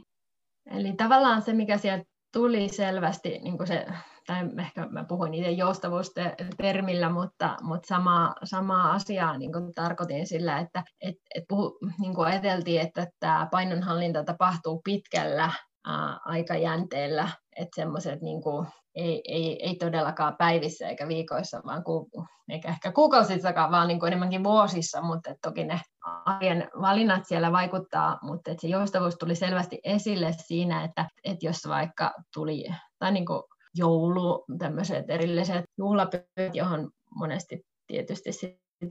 [0.71, 3.85] Eli tavallaan se, mikä sieltä tuli selvästi, niin kuin se,
[4.27, 10.59] tai ehkä mä puhuin itse joustavuustermillä, mutta, mutta sama, samaa asiaa niin kuin tarkoitin sillä,
[10.59, 15.51] että et, et puhu, niin kuin ajateltiin, että tämä painonhallinta tapahtuu pitkällä
[15.85, 18.41] ää, aikajänteellä, että semmoiset niin
[18.95, 22.09] ei, ei, ei todellakaan päivissä eikä viikoissa, vaan ku,
[22.49, 25.81] eikä ehkä kuukausissakaan, vaan niin kuin enemmänkin vuosissa, mutta toki ne
[26.25, 32.13] arjen valinnat siellä vaikuttaa, mutta se joustavuus tuli selvästi esille siinä, että, että jos vaikka
[32.33, 32.65] tuli,
[32.99, 33.43] tai niin kuin
[33.77, 38.29] joulu, tämmöiset erilliset juhlapyöt, johon monesti tietysti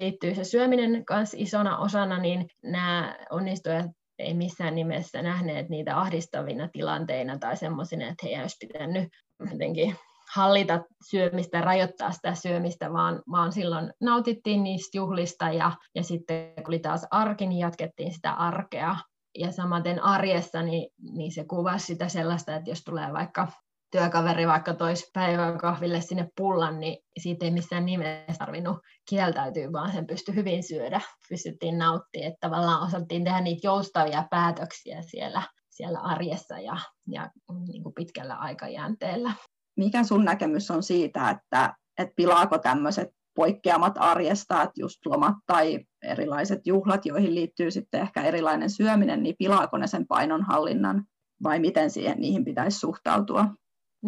[0.01, 3.87] liittyy se syöminen kanssa isona osana, niin nämä onnistujat
[4.19, 9.09] ei missään nimessä nähneet niitä ahdistavina tilanteina tai semmoisina, että heidän olisi pitänyt
[9.51, 9.97] jotenkin
[10.35, 16.65] hallita syömistä, rajoittaa sitä syömistä, vaan, vaan silloin nautittiin niistä juhlista ja, ja sitten kun
[16.69, 18.97] oli taas arki, niin jatkettiin sitä arkea.
[19.39, 23.49] Ja samaten arjessa, niin, niin se kuvasi sitä sellaista, että jos tulee vaikka
[23.91, 29.93] työkaveri vaikka tois päivän kahville sinne pullan, niin siitä ei missään nimessä tarvinnut kieltäytyä, vaan
[29.93, 35.99] sen pystyi hyvin syödä, pystyttiin nauttimaan, että tavallaan osattiin tehdä niitä joustavia päätöksiä siellä, siellä
[35.99, 37.31] arjessa ja, ja
[37.67, 39.33] niin kuin pitkällä aikajänteellä.
[39.77, 45.81] Mikä sun näkemys on siitä, että, että pilaako tämmöiset poikkeamat arjesta, että just lomat tai
[46.03, 51.05] erilaiset juhlat, joihin liittyy sitten ehkä erilainen syöminen, niin pilaako ne sen painonhallinnan
[51.43, 53.49] vai miten siihen niihin pitäisi suhtautua?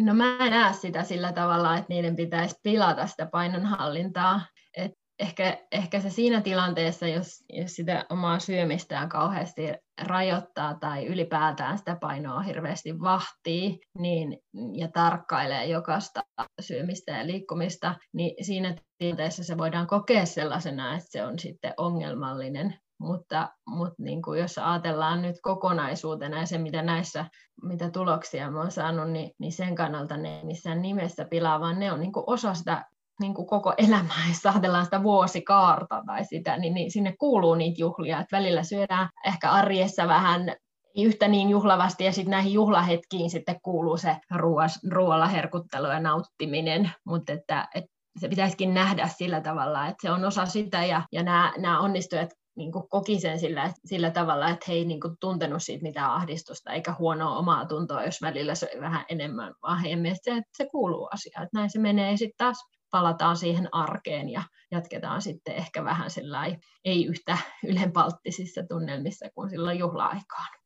[0.03, 4.41] No mä en näe sitä sillä tavalla, että niiden pitäisi pilata sitä painonhallintaa.
[4.77, 9.61] Et ehkä, ehkä se siinä tilanteessa, jos, jos sitä omaa syömistään kauheasti
[10.01, 14.37] rajoittaa tai ylipäätään sitä painoa hirveästi vahtii niin,
[14.73, 16.21] ja tarkkailee jokaista
[16.61, 22.75] syömistä ja liikkumista, niin siinä tilanteessa se voidaan kokea sellaisena, että se on sitten ongelmallinen
[22.99, 27.25] mutta, mutta niin kuin jos ajatellaan nyt kokonaisuutena ja se, mitä näissä,
[27.63, 31.79] mitä tuloksia mä oon saanut, niin, niin sen kannalta ne ei missään nimessä pilaa, vaan
[31.79, 32.85] ne on niin kuin osa sitä
[33.19, 37.81] niin kuin koko elämää, jos ajatellaan sitä vuosikaarta tai sitä, niin, niin sinne kuuluu niitä
[37.81, 40.55] juhlia, että välillä syödään ehkä arjessa vähän
[40.97, 44.17] yhtä niin juhlavasti ja sitten näihin juhlahetkiin sitten kuuluu se
[44.91, 50.25] ruoalla herkuttelu ja nauttiminen, mutta että, että se pitäisikin nähdä sillä tavalla, että se on
[50.25, 54.65] osa sitä ja, ja nämä, nämä onnistujat niin kuin koki sen sillä, sillä tavalla, että
[54.67, 58.71] he ei niin kuin tuntenut siitä mitään ahdistusta eikä huonoa omaa tuntoa, jos välillä se
[58.79, 61.43] vähän enemmän, vaan heidän mielestä että se kuuluu asiaan.
[61.43, 62.57] Että näin se menee sitten taas
[62.91, 66.09] palataan siihen arkeen ja jatketaan sitten ehkä vähän
[66.85, 67.37] ei yhtä
[67.69, 70.59] ylenpalttisissa tunnelmissa kuin silloin juhla-aikaan.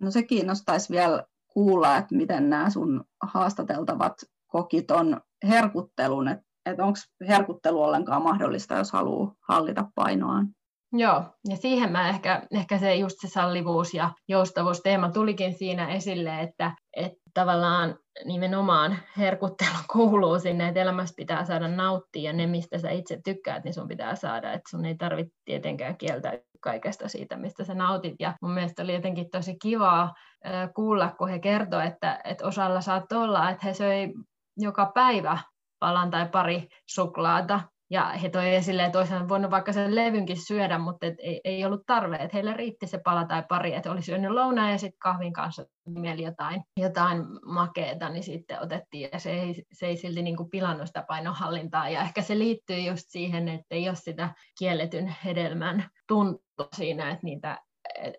[0.00, 4.14] No se kiinnostaisi vielä kuulla, että miten nämä sun haastateltavat
[4.46, 6.98] koki ton herkuttelun, että et onko
[7.28, 10.55] herkuttelu ollenkaan mahdollista, jos haluaa hallita painoaan?
[10.92, 15.88] Joo, ja siihen mä ehkä, ehkä se just se sallivuus ja joustavuus teema tulikin siinä
[15.88, 22.46] esille, että, että tavallaan nimenomaan herkuttelu kuuluu sinne, että elämässä pitää saada nauttia ja ne,
[22.46, 27.08] mistä sä itse tykkäät, niin sun pitää saada, että sun ei tarvitse tietenkään kieltää kaikesta
[27.08, 28.14] siitä, mistä sä nautit.
[28.20, 30.14] Ja mun mielestä oli jotenkin tosi kivaa
[30.74, 34.12] kuulla, kun he kertoi, että, että osalla saattoi olla, että he söi
[34.56, 35.38] joka päivä
[35.78, 37.60] palan tai pari suklaata
[37.90, 41.64] ja he toi esille, että olisivat voinut vaikka sen levynkin syödä, mutta et ei, ei
[41.64, 44.98] ollut tarve, että heille riitti se pala tai pari, että oli syönyt lounaan ja sitten
[44.98, 50.22] kahvin kanssa mieli jotain, jotain makeeta, niin sitten otettiin ja se ei, se ei silti
[50.22, 51.88] niin kuin pilannut sitä painohallintaa.
[51.88, 57.24] Ja ehkä se liittyy just siihen, että ei ole sitä kielletyn hedelmän tuntua siinä, että
[57.24, 57.58] niitä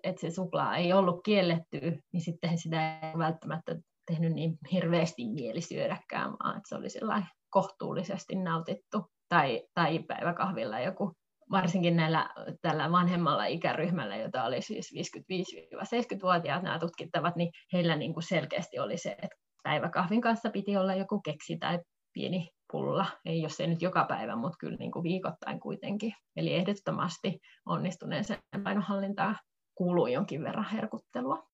[0.03, 1.79] että se suklaa ei ollut kielletty,
[2.13, 8.35] niin sitten sitä ei välttämättä tehnyt niin hirveästi mieli syödäkään, vaan että se oli kohtuullisesti
[8.35, 11.11] nautittu tai, tai päiväkahvilla joku,
[11.51, 12.29] varsinkin näillä,
[12.61, 18.97] tällä vanhemmalla ikäryhmällä, jota oli siis 55-70-vuotiaat nämä tutkittavat, niin heillä niin kuin selkeästi oli
[18.97, 21.79] se, että päiväkahvin kanssa piti olla joku keksi tai
[22.13, 26.13] pieni pulla, ei jos ei nyt joka päivä, mutta kyllä niin kuin viikoittain kuitenkin.
[26.35, 29.37] Eli ehdottomasti onnistuneeseen painonhallintaan
[29.75, 31.47] kuuluu jonkin verran herkuttelua.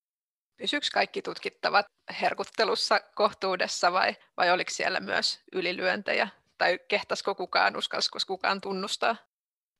[0.56, 1.86] Pysyykö kaikki tutkittavat
[2.20, 9.16] herkuttelussa kohtuudessa vai, vai oliko siellä myös ylilyöntejä tai kehtasko kukaan, uskalsiko kukaan tunnustaa?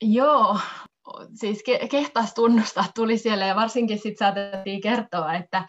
[0.02, 0.58] Joo,
[1.34, 5.64] siis ke- kehtas tunnustaa tuli siellä ja varsinkin sitten saatettiin kertoa, että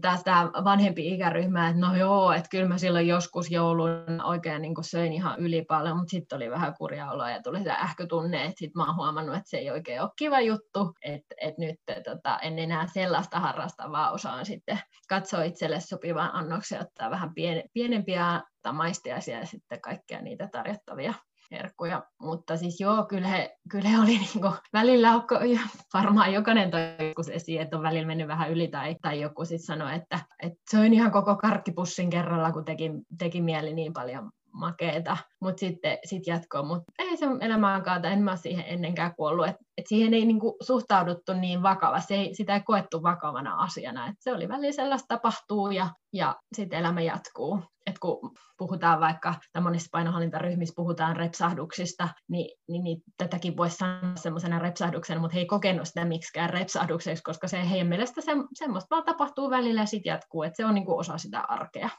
[0.00, 4.74] taas tämä vanhempi ikäryhmä, että no joo, että kyllä mä silloin joskus joulun oikein niin
[4.80, 8.58] söin ihan yli paljon, mutta sitten oli vähän kurja oloa ja tuli se ähkötunne, että
[8.58, 12.38] sitten mä oon huomannut, että se ei oikein ole kiva juttu, että, että nyt tota,
[12.38, 18.42] en enää sellaista harrasta, vaan osaan sitten katsoa itselle sopivan annoksen, ottaa vähän pien, pienempiä
[18.72, 21.14] maistiaisia ja sitten kaikkia niitä tarjottavia
[21.52, 22.02] herkkuja.
[22.20, 25.08] Mutta siis joo, kyllä he, kyllä he oli niinku, välillä
[25.52, 25.60] ja
[25.94, 29.66] varmaan jokainen toi joskus esiin, että on välillä mennyt vähän yli tai, tai joku sitten
[29.66, 35.16] sanoi, että, että söin ihan koko karkkipussin kerralla, kun teki, teki mieli niin paljon makeeta,
[35.40, 39.64] mutta sitten sit jatkoa, mutta ei se elämään kaata, en mä siihen ennenkään kuollut, että
[39.78, 44.22] et siihen ei niinku suhtauduttu niin vakava, se ei, sitä ei koettu vakavana asiana, että
[44.22, 47.62] se oli välillä sellaista tapahtuu ja, ja sitten elämä jatkuu.
[47.86, 54.58] Et kun puhutaan vaikka monissa painohallintaryhmissä puhutaan repsahduksista, niin, niin, niin tätäkin voisi sanoa semmoisena
[54.58, 59.04] repsahduksena, mutta he ei kokenut sitä miksikään repsahdukseksi, koska se heidän mielestä se, semmoista vaan
[59.04, 61.90] tapahtuu välillä ja sitten jatkuu, että se on niinku osa sitä arkea.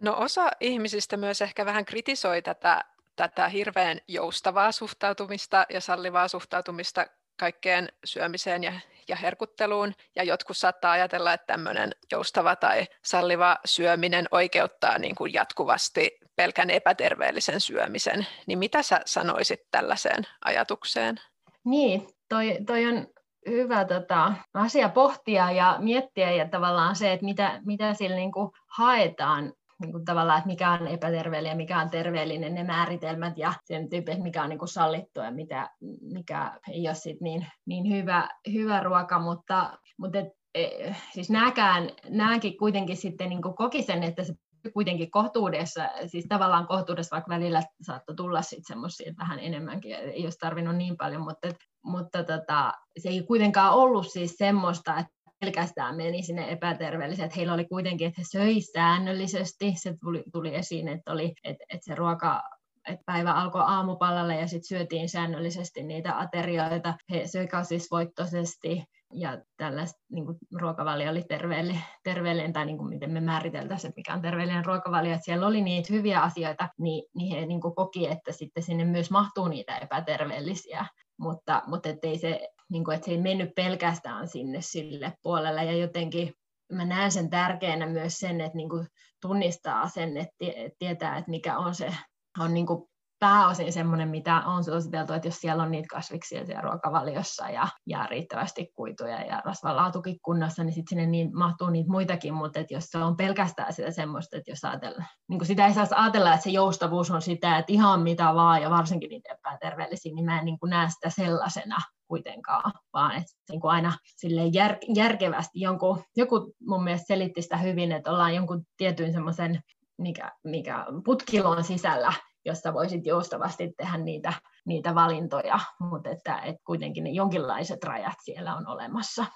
[0.00, 2.84] No osa ihmisistä myös ehkä vähän kritisoi tätä,
[3.16, 7.06] tätä hirveän joustavaa suhtautumista ja sallivaa suhtautumista
[7.38, 8.72] kaikkeen syömiseen ja,
[9.08, 9.94] ja herkutteluun.
[10.16, 16.70] Ja jotkut saattaa ajatella, että tämmöinen joustava tai salliva syöminen oikeuttaa niin kuin jatkuvasti pelkän
[16.70, 18.26] epäterveellisen syömisen.
[18.46, 21.20] Niin mitä sä sanoisit tällaiseen ajatukseen?
[21.64, 23.06] Niin, toi, toi on
[23.48, 28.50] hyvä tota, asia pohtia ja miettiä ja tavallaan se, että mitä, mitä sillä niin kuin
[28.66, 33.52] haetaan niin kuin tavallaan, että mikä on epäterveellinen ja mikä on terveellinen, ne määritelmät ja
[33.64, 35.70] sen tyyppi, mikä on niin kuin sallittu ja mitä,
[36.00, 41.90] mikä ei ole sit niin, niin hyvä, hyvä ruoka, mutta, mutta et, e, siis nämäkään,
[42.08, 44.34] nämäkin kuitenkin sitten niin koki sen, että se
[44.72, 50.38] kuitenkin kohtuudessa, siis tavallaan kohtuudessa vaikka välillä saattoi tulla sitten semmoisia vähän enemmänkin, ei olisi
[50.38, 51.48] tarvinnut niin paljon, mutta,
[51.84, 57.36] mutta tota, se ei kuitenkaan ollut siis semmoista, että pelkästään meni sinne epäterveelliset.
[57.36, 59.74] Heillä oli kuitenkin, että he söi säännöllisesti.
[59.76, 62.42] Se tuli, tuli esiin, että, oli, että, että se ruoka
[62.88, 66.94] että päivä alkoi aamupallalla ja sitten syötiin säännöllisesti niitä aterioita.
[67.10, 70.26] He söi kasvisvoittoisesti ja tällaista niin
[70.60, 75.12] ruokavalio oli terveellinen, terveellinen tai niin kuin miten me määriteltäisiin, että mikä on terveellinen ruokavalio.
[75.12, 78.84] Että siellä oli niitä hyviä asioita, niin, niin he niin kuin koki, että sitten sinne
[78.84, 80.86] myös mahtuu niitä epäterveellisiä.
[81.18, 85.64] Mutta, mutta ettei se niin kuin, että se ei mennyt pelkästään sinne sille puolelle.
[85.64, 86.32] Ja jotenkin
[86.72, 88.86] mä näen sen tärkeänä myös sen, että niin kuin
[89.22, 90.34] tunnistaa sen, että
[90.78, 91.94] tietää, että mikä on se
[92.38, 92.88] on niin kuin
[93.18, 98.06] pääosin semmoinen, mitä on suositeltu, että jos siellä on niitä kasviksia siellä ruokavaliossa ja, ja
[98.06, 102.84] riittävästi kuituja ja rasvalaatukin kunnossa, niin sitten sinne niin, mahtuu niitä muitakin, mutta että jos
[102.84, 106.44] se on pelkästään sitä semmoista, että jos ajatellaan, niin kuin sitä ei saisi ajatella, että
[106.44, 110.44] se joustavuus on sitä, että ihan mitä vaan ja varsinkin niitä epäterveellisiä, niin mä en
[110.44, 111.76] niin kuin näe sitä sellaisena
[112.08, 117.56] kuitenkaan, vaan että niin kuin aina silleen jär, järkevästi jonkun, joku mun mielestä selitti sitä
[117.56, 119.60] hyvin, että ollaan jonkun tietyn semmoisen
[119.98, 122.12] mikä, mikä putkilon sisällä,
[122.46, 124.32] jossa voisit joustavasti tehdä niitä,
[124.66, 129.26] niitä valintoja, mutta että, että kuitenkin ne jonkinlaiset rajat siellä on olemassa.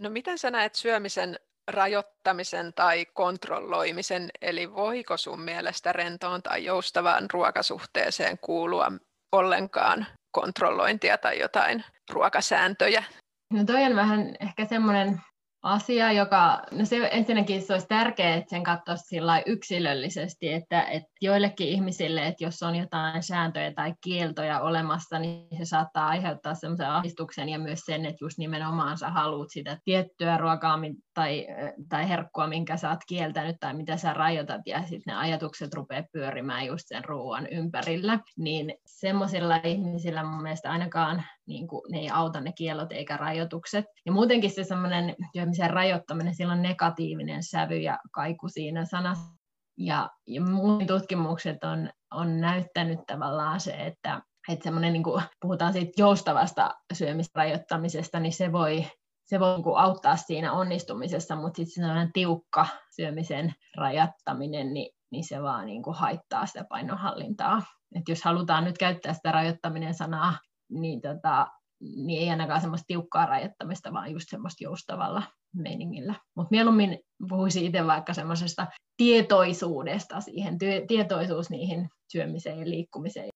[0.00, 1.38] No miten sä näet syömisen
[1.70, 8.92] rajoittamisen tai kontrolloimisen, eli voiko sun mielestä rentoon tai joustavaan ruokasuhteeseen kuulua
[9.32, 13.04] ollenkaan kontrollointia tai jotain ruokasääntöjä?
[13.52, 15.20] No toi on vähän ehkä semmoinen
[15.62, 21.68] asia, joka, no se ensinnäkin se olisi tärkeää, että sen katsoisi yksilöllisesti, että, että joillekin
[21.68, 27.48] ihmisille, että jos on jotain sääntöjä tai kieltoja olemassa, niin se saattaa aiheuttaa semmoisen ahdistuksen
[27.48, 30.78] ja myös sen, että just nimenomaan sä haluat sitä tiettyä ruokaa
[31.14, 31.46] tai,
[31.88, 36.02] tai herkkua, minkä sä oot kieltänyt tai mitä sä rajoitat ja sitten ne ajatukset rupeaa
[36.12, 42.10] pyörimään just sen ruoan ympärillä, niin semmoisilla ihmisillä mun mielestä ainakaan niin kuin, ne ei
[42.10, 43.84] auta ne kielot eikä rajoitukset.
[44.06, 49.34] Ja muutenkin se semmoinen syömisen rajoittaminen, sillä on negatiivinen sävy ja kaiku siinä sanassa.
[49.78, 55.72] Ja, ja muun tutkimukset on, on näyttänyt tavallaan se, että, että semmoinen, niin kuin puhutaan
[55.72, 58.86] siitä joustavasta syömisrajoittamisesta, niin se voi,
[59.24, 65.42] se voi niin auttaa siinä onnistumisessa, mutta sitten sellainen tiukka syömisen rajattaminen, niin, niin se
[65.42, 67.62] vaan niin kuin haittaa sitä painonhallintaa.
[67.94, 70.34] Et jos halutaan nyt käyttää sitä rajoittaminen sanaa
[70.70, 71.46] niin, tota,
[71.80, 75.22] niin ei ainakaan semmoista tiukkaa rajoittamista, vaan just semmoista joustavalla
[75.54, 76.14] meiningillä.
[76.36, 76.98] Mutta mieluummin
[77.28, 78.66] puhuisin itse vaikka semmoisesta
[78.96, 83.28] tietoisuudesta siihen, ty- tietoisuus niihin syömiseen ja liikkumiseen.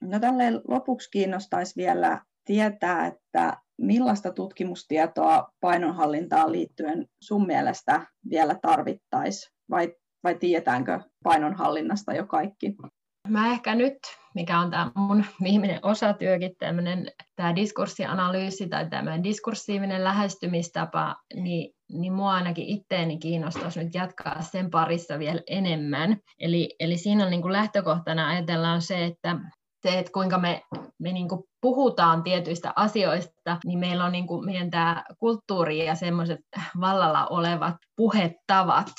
[0.00, 9.52] No tälleen lopuksi kiinnostaisi vielä tietää, että millaista tutkimustietoa painonhallintaan liittyen sun mielestä vielä tarvittaisiin,
[9.70, 9.94] vai
[10.24, 12.76] vai tietäänkö painonhallinnasta jo kaikki?
[13.28, 13.98] Mä ehkä nyt,
[14.34, 22.12] mikä on tämä mun viimeinen osatyökin, tämmöinen tämä diskurssianalyysi tai tämmöinen diskursiivinen lähestymistapa, niin, niin
[22.12, 26.16] mua ainakin itteeni kiinnostaisi nyt jatkaa sen parissa vielä enemmän.
[26.38, 29.36] Eli, eli siinä on niin kuin lähtökohtana ajatellaan se, että
[29.82, 30.62] se, että kuinka me,
[30.98, 35.94] me niin kuin puhutaan tietyistä asioista, niin meillä on niin kuin meidän tämä kulttuuri ja
[35.94, 36.40] semmoiset
[36.80, 38.92] vallalla olevat puhetavat,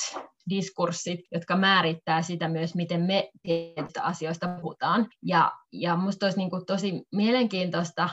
[0.50, 5.08] diskurssit, jotka määrittää sitä myös, miten me tietystä asioista puhutaan.
[5.24, 8.10] Ja, ja minusta olisi niin kuin tosi mielenkiintoista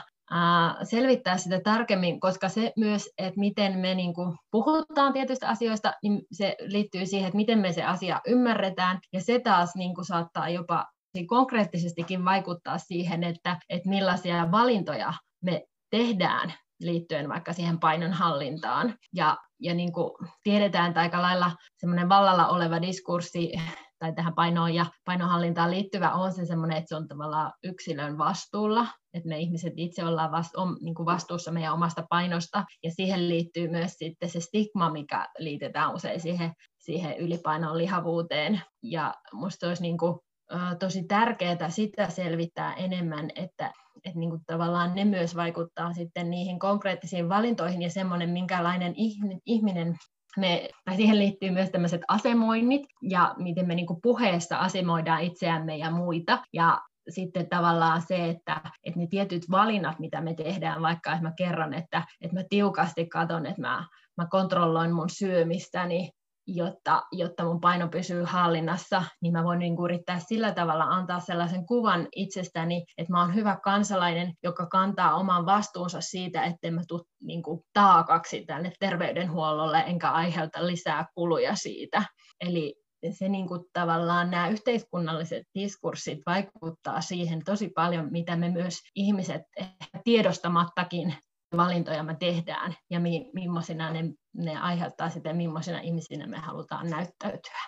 [0.83, 6.21] selvittää sitä tarkemmin, koska se myös, että miten me niin kuin puhutaan tietyistä asioista, niin
[6.31, 10.49] se liittyy siihen, että miten me se asia ymmärretään, ja se taas niin kuin saattaa
[10.49, 10.85] jopa
[11.27, 15.13] konkreettisestikin vaikuttaa siihen, että, että millaisia valintoja
[15.43, 18.95] me tehdään liittyen vaikka siihen painonhallintaan.
[19.15, 20.11] Ja, ja niin kuin
[20.43, 23.51] tiedetään, että aika lailla semmoinen vallalla oleva diskurssi
[23.99, 28.87] tai tähän painoon ja painonhallintaan liittyvä on se semmoinen, että se on tavallaan yksilön vastuulla,
[29.13, 33.29] että me ihmiset itse ollaan vastu, on, niin kuin vastuussa meidän omasta painosta, ja siihen
[33.29, 39.81] liittyy myös sitten se stigma, mikä liitetään usein siihen, siihen ylipainoon lihavuuteen, ja musta olisi
[39.81, 40.19] niin kuin
[40.79, 43.73] tosi tärkeää sitä selvittää enemmän, että,
[44.03, 48.93] että niin kuin tavallaan ne myös vaikuttaa sitten niihin konkreettisiin valintoihin ja semmoinen, minkälainen
[49.45, 49.97] ihminen
[50.37, 55.77] me, tai siihen liittyy myös tämmöiset asemoinnit ja miten me niin kuin puheessa asemoidaan itseämme
[55.77, 56.43] ja muita.
[56.53, 61.33] Ja sitten tavallaan se, että, että ne tietyt valinnat, mitä me tehdään, vaikka että mä
[61.37, 63.85] kerron, että, että mä tiukasti katson, että mä,
[64.17, 66.11] mä kontrolloin mun syömistäni,
[66.47, 71.19] jotta, jotta mun paino pysyy hallinnassa, niin mä voin niin kuin yrittää sillä tavalla antaa
[71.19, 76.81] sellaisen kuvan itsestäni, että mä oon hyvä kansalainen, joka kantaa oman vastuunsa siitä, että mä
[76.87, 82.03] tule niin kuin taakaksi tälle terveydenhuollolle, enkä aiheuta lisää kuluja siitä.
[82.41, 82.75] Eli
[83.11, 89.41] se niin kuin tavallaan nämä yhteiskunnalliset diskurssit vaikuttaa siihen tosi paljon, mitä me myös ihmiset
[90.03, 91.15] tiedostamattakin
[91.57, 94.03] valintoja me tehdään ja mi, millaisina ne,
[94.37, 97.59] ne aiheuttaa sitten, millaisina ihmisinä me halutaan näyttäytyä.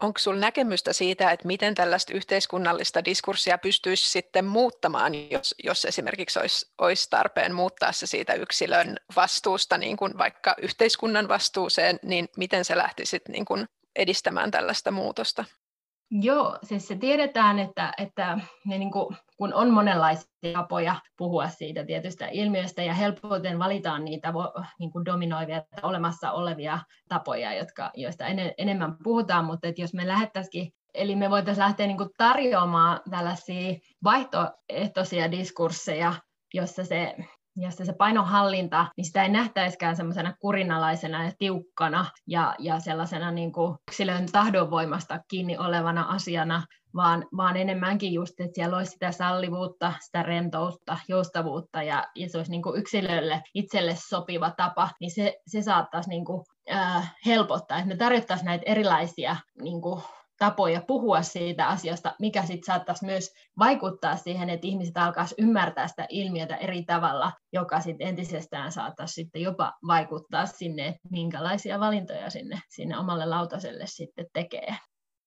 [0.00, 6.38] Onko sinulla näkemystä siitä, että miten tällaista yhteiskunnallista diskurssia pystyisi sitten muuttamaan, jos, jos esimerkiksi
[6.38, 12.64] olisi, olisi tarpeen muuttaa se siitä yksilön vastuusta niin kuin vaikka yhteiskunnan vastuuseen, niin miten
[12.64, 13.66] se lähtisi niin kuin
[13.96, 15.44] edistämään tällaista muutosta?
[16.10, 21.84] Joo, siis se tiedetään, että, että ne niin kuin, kun on monenlaisia tapoja puhua siitä
[21.84, 24.32] tietystä ilmiöstä ja helpoiten valitaan niitä
[24.78, 26.78] niin kuin dominoivia olemassa olevia
[27.08, 31.86] tapoja, jotka, joista en, enemmän puhutaan, mutta että jos me lähettäisikin Eli me voitaisiin lähteä
[31.86, 36.14] niin kuin tarjoamaan tällaisia vaihtoehtoisia diskursseja,
[36.54, 37.16] jossa se
[37.62, 43.52] jossa se painonhallinta, niin sitä ei nähtäiskään semmoisena kurinalaisena ja tiukkana ja, ja sellaisena niin
[43.52, 46.62] kuin yksilön tahdonvoimasta kiinni olevana asiana,
[46.94, 52.38] vaan, vaan enemmänkin just, että siellä olisi sitä sallivuutta, sitä rentoutta, joustavuutta ja, ja se
[52.38, 57.78] olisi niin kuin yksilölle itselle sopiva tapa, niin se, se saattaisi niin kuin, äh, helpottaa,
[57.78, 60.02] että me tarjottaisiin näitä erilaisia niin kuin,
[60.38, 66.06] tapoja puhua siitä asiasta, mikä sitten saattaisi myös vaikuttaa siihen, että ihmiset alkaisivat ymmärtää sitä
[66.08, 72.60] ilmiötä eri tavalla, joka sitten entisestään saattaisi sitten jopa vaikuttaa sinne, että minkälaisia valintoja sinne,
[72.68, 74.76] sinne omalle lautaselle sitten tekee.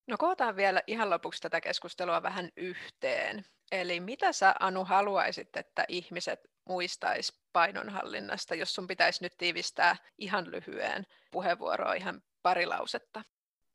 [0.08, 3.44] No kootaan vielä ihan lopuksi tätä keskustelua vähän yhteen.
[3.72, 6.40] Eli mitä sä Anu haluaisit, että ihmiset
[6.70, 13.24] muistais painonhallinnasta, jos sun pitäisi nyt tiivistää ihan lyhyen puheenvuoroa, ihan pari lausetta?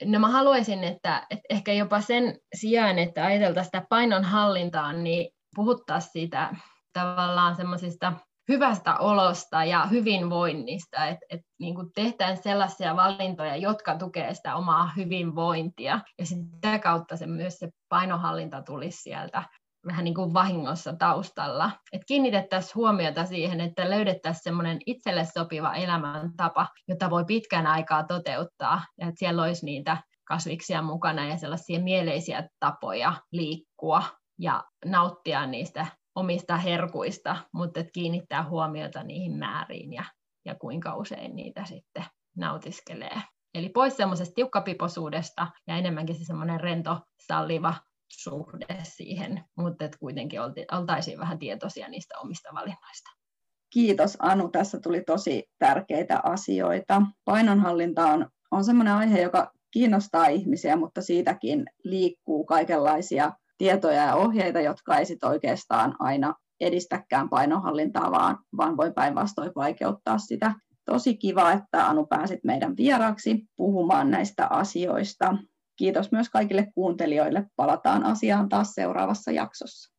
[0.05, 6.13] No mä haluaisin, että, että ehkä jopa sen sijaan, että ajateltaisiin sitä painonhallintaa, niin puhuttaisiin
[6.13, 6.57] siitä
[6.93, 8.13] tavallaan semmoisista
[8.49, 16.01] hyvästä olosta ja hyvinvoinnista, että et, niin tehdään sellaisia valintoja, jotka tukevat sitä omaa hyvinvointia,
[16.19, 19.43] ja sitä kautta se myös se painohallinta tulisi sieltä
[19.87, 21.71] vähän niin kuin vahingossa taustalla.
[21.93, 28.85] Et kiinnitettäisiin huomiota siihen, että löydettäisiin semmoinen itselle sopiva elämäntapa, jota voi pitkän aikaa toteuttaa,
[29.01, 34.03] ja että siellä olisi niitä kasviksia mukana ja sellaisia mieleisiä tapoja liikkua
[34.41, 40.05] ja nauttia niistä omista herkuista, mutta että kiinnittää huomiota niihin määriin ja,
[40.45, 42.05] ja kuinka usein niitä sitten
[42.37, 43.23] nautiskelee.
[43.55, 47.75] Eli pois semmoisesta tiukkapipoisuudesta ja enemmänkin se semmoinen rento, salliva
[48.09, 50.41] suhde siihen, mutta että kuitenkin
[50.73, 53.11] oltaisiin vähän tietoisia niistä omista valinnoista.
[53.73, 57.03] Kiitos Anu, tässä tuli tosi tärkeitä asioita.
[57.25, 64.61] Painonhallinta on, on semmoinen aihe, joka kiinnostaa ihmisiä, mutta siitäkin liikkuu kaikenlaisia tietoja ja ohjeita,
[64.61, 70.55] jotka ei sit oikeastaan aina edistäkään painonhallintaa, vaan, vaan voi päinvastoin vaikeuttaa sitä.
[70.85, 75.37] Tosi kiva, että Anu pääsit meidän vieraaksi puhumaan näistä asioista.
[75.77, 77.47] Kiitos myös kaikille kuuntelijoille.
[77.57, 79.93] Palataan asiaan taas seuraavassa jaksossa.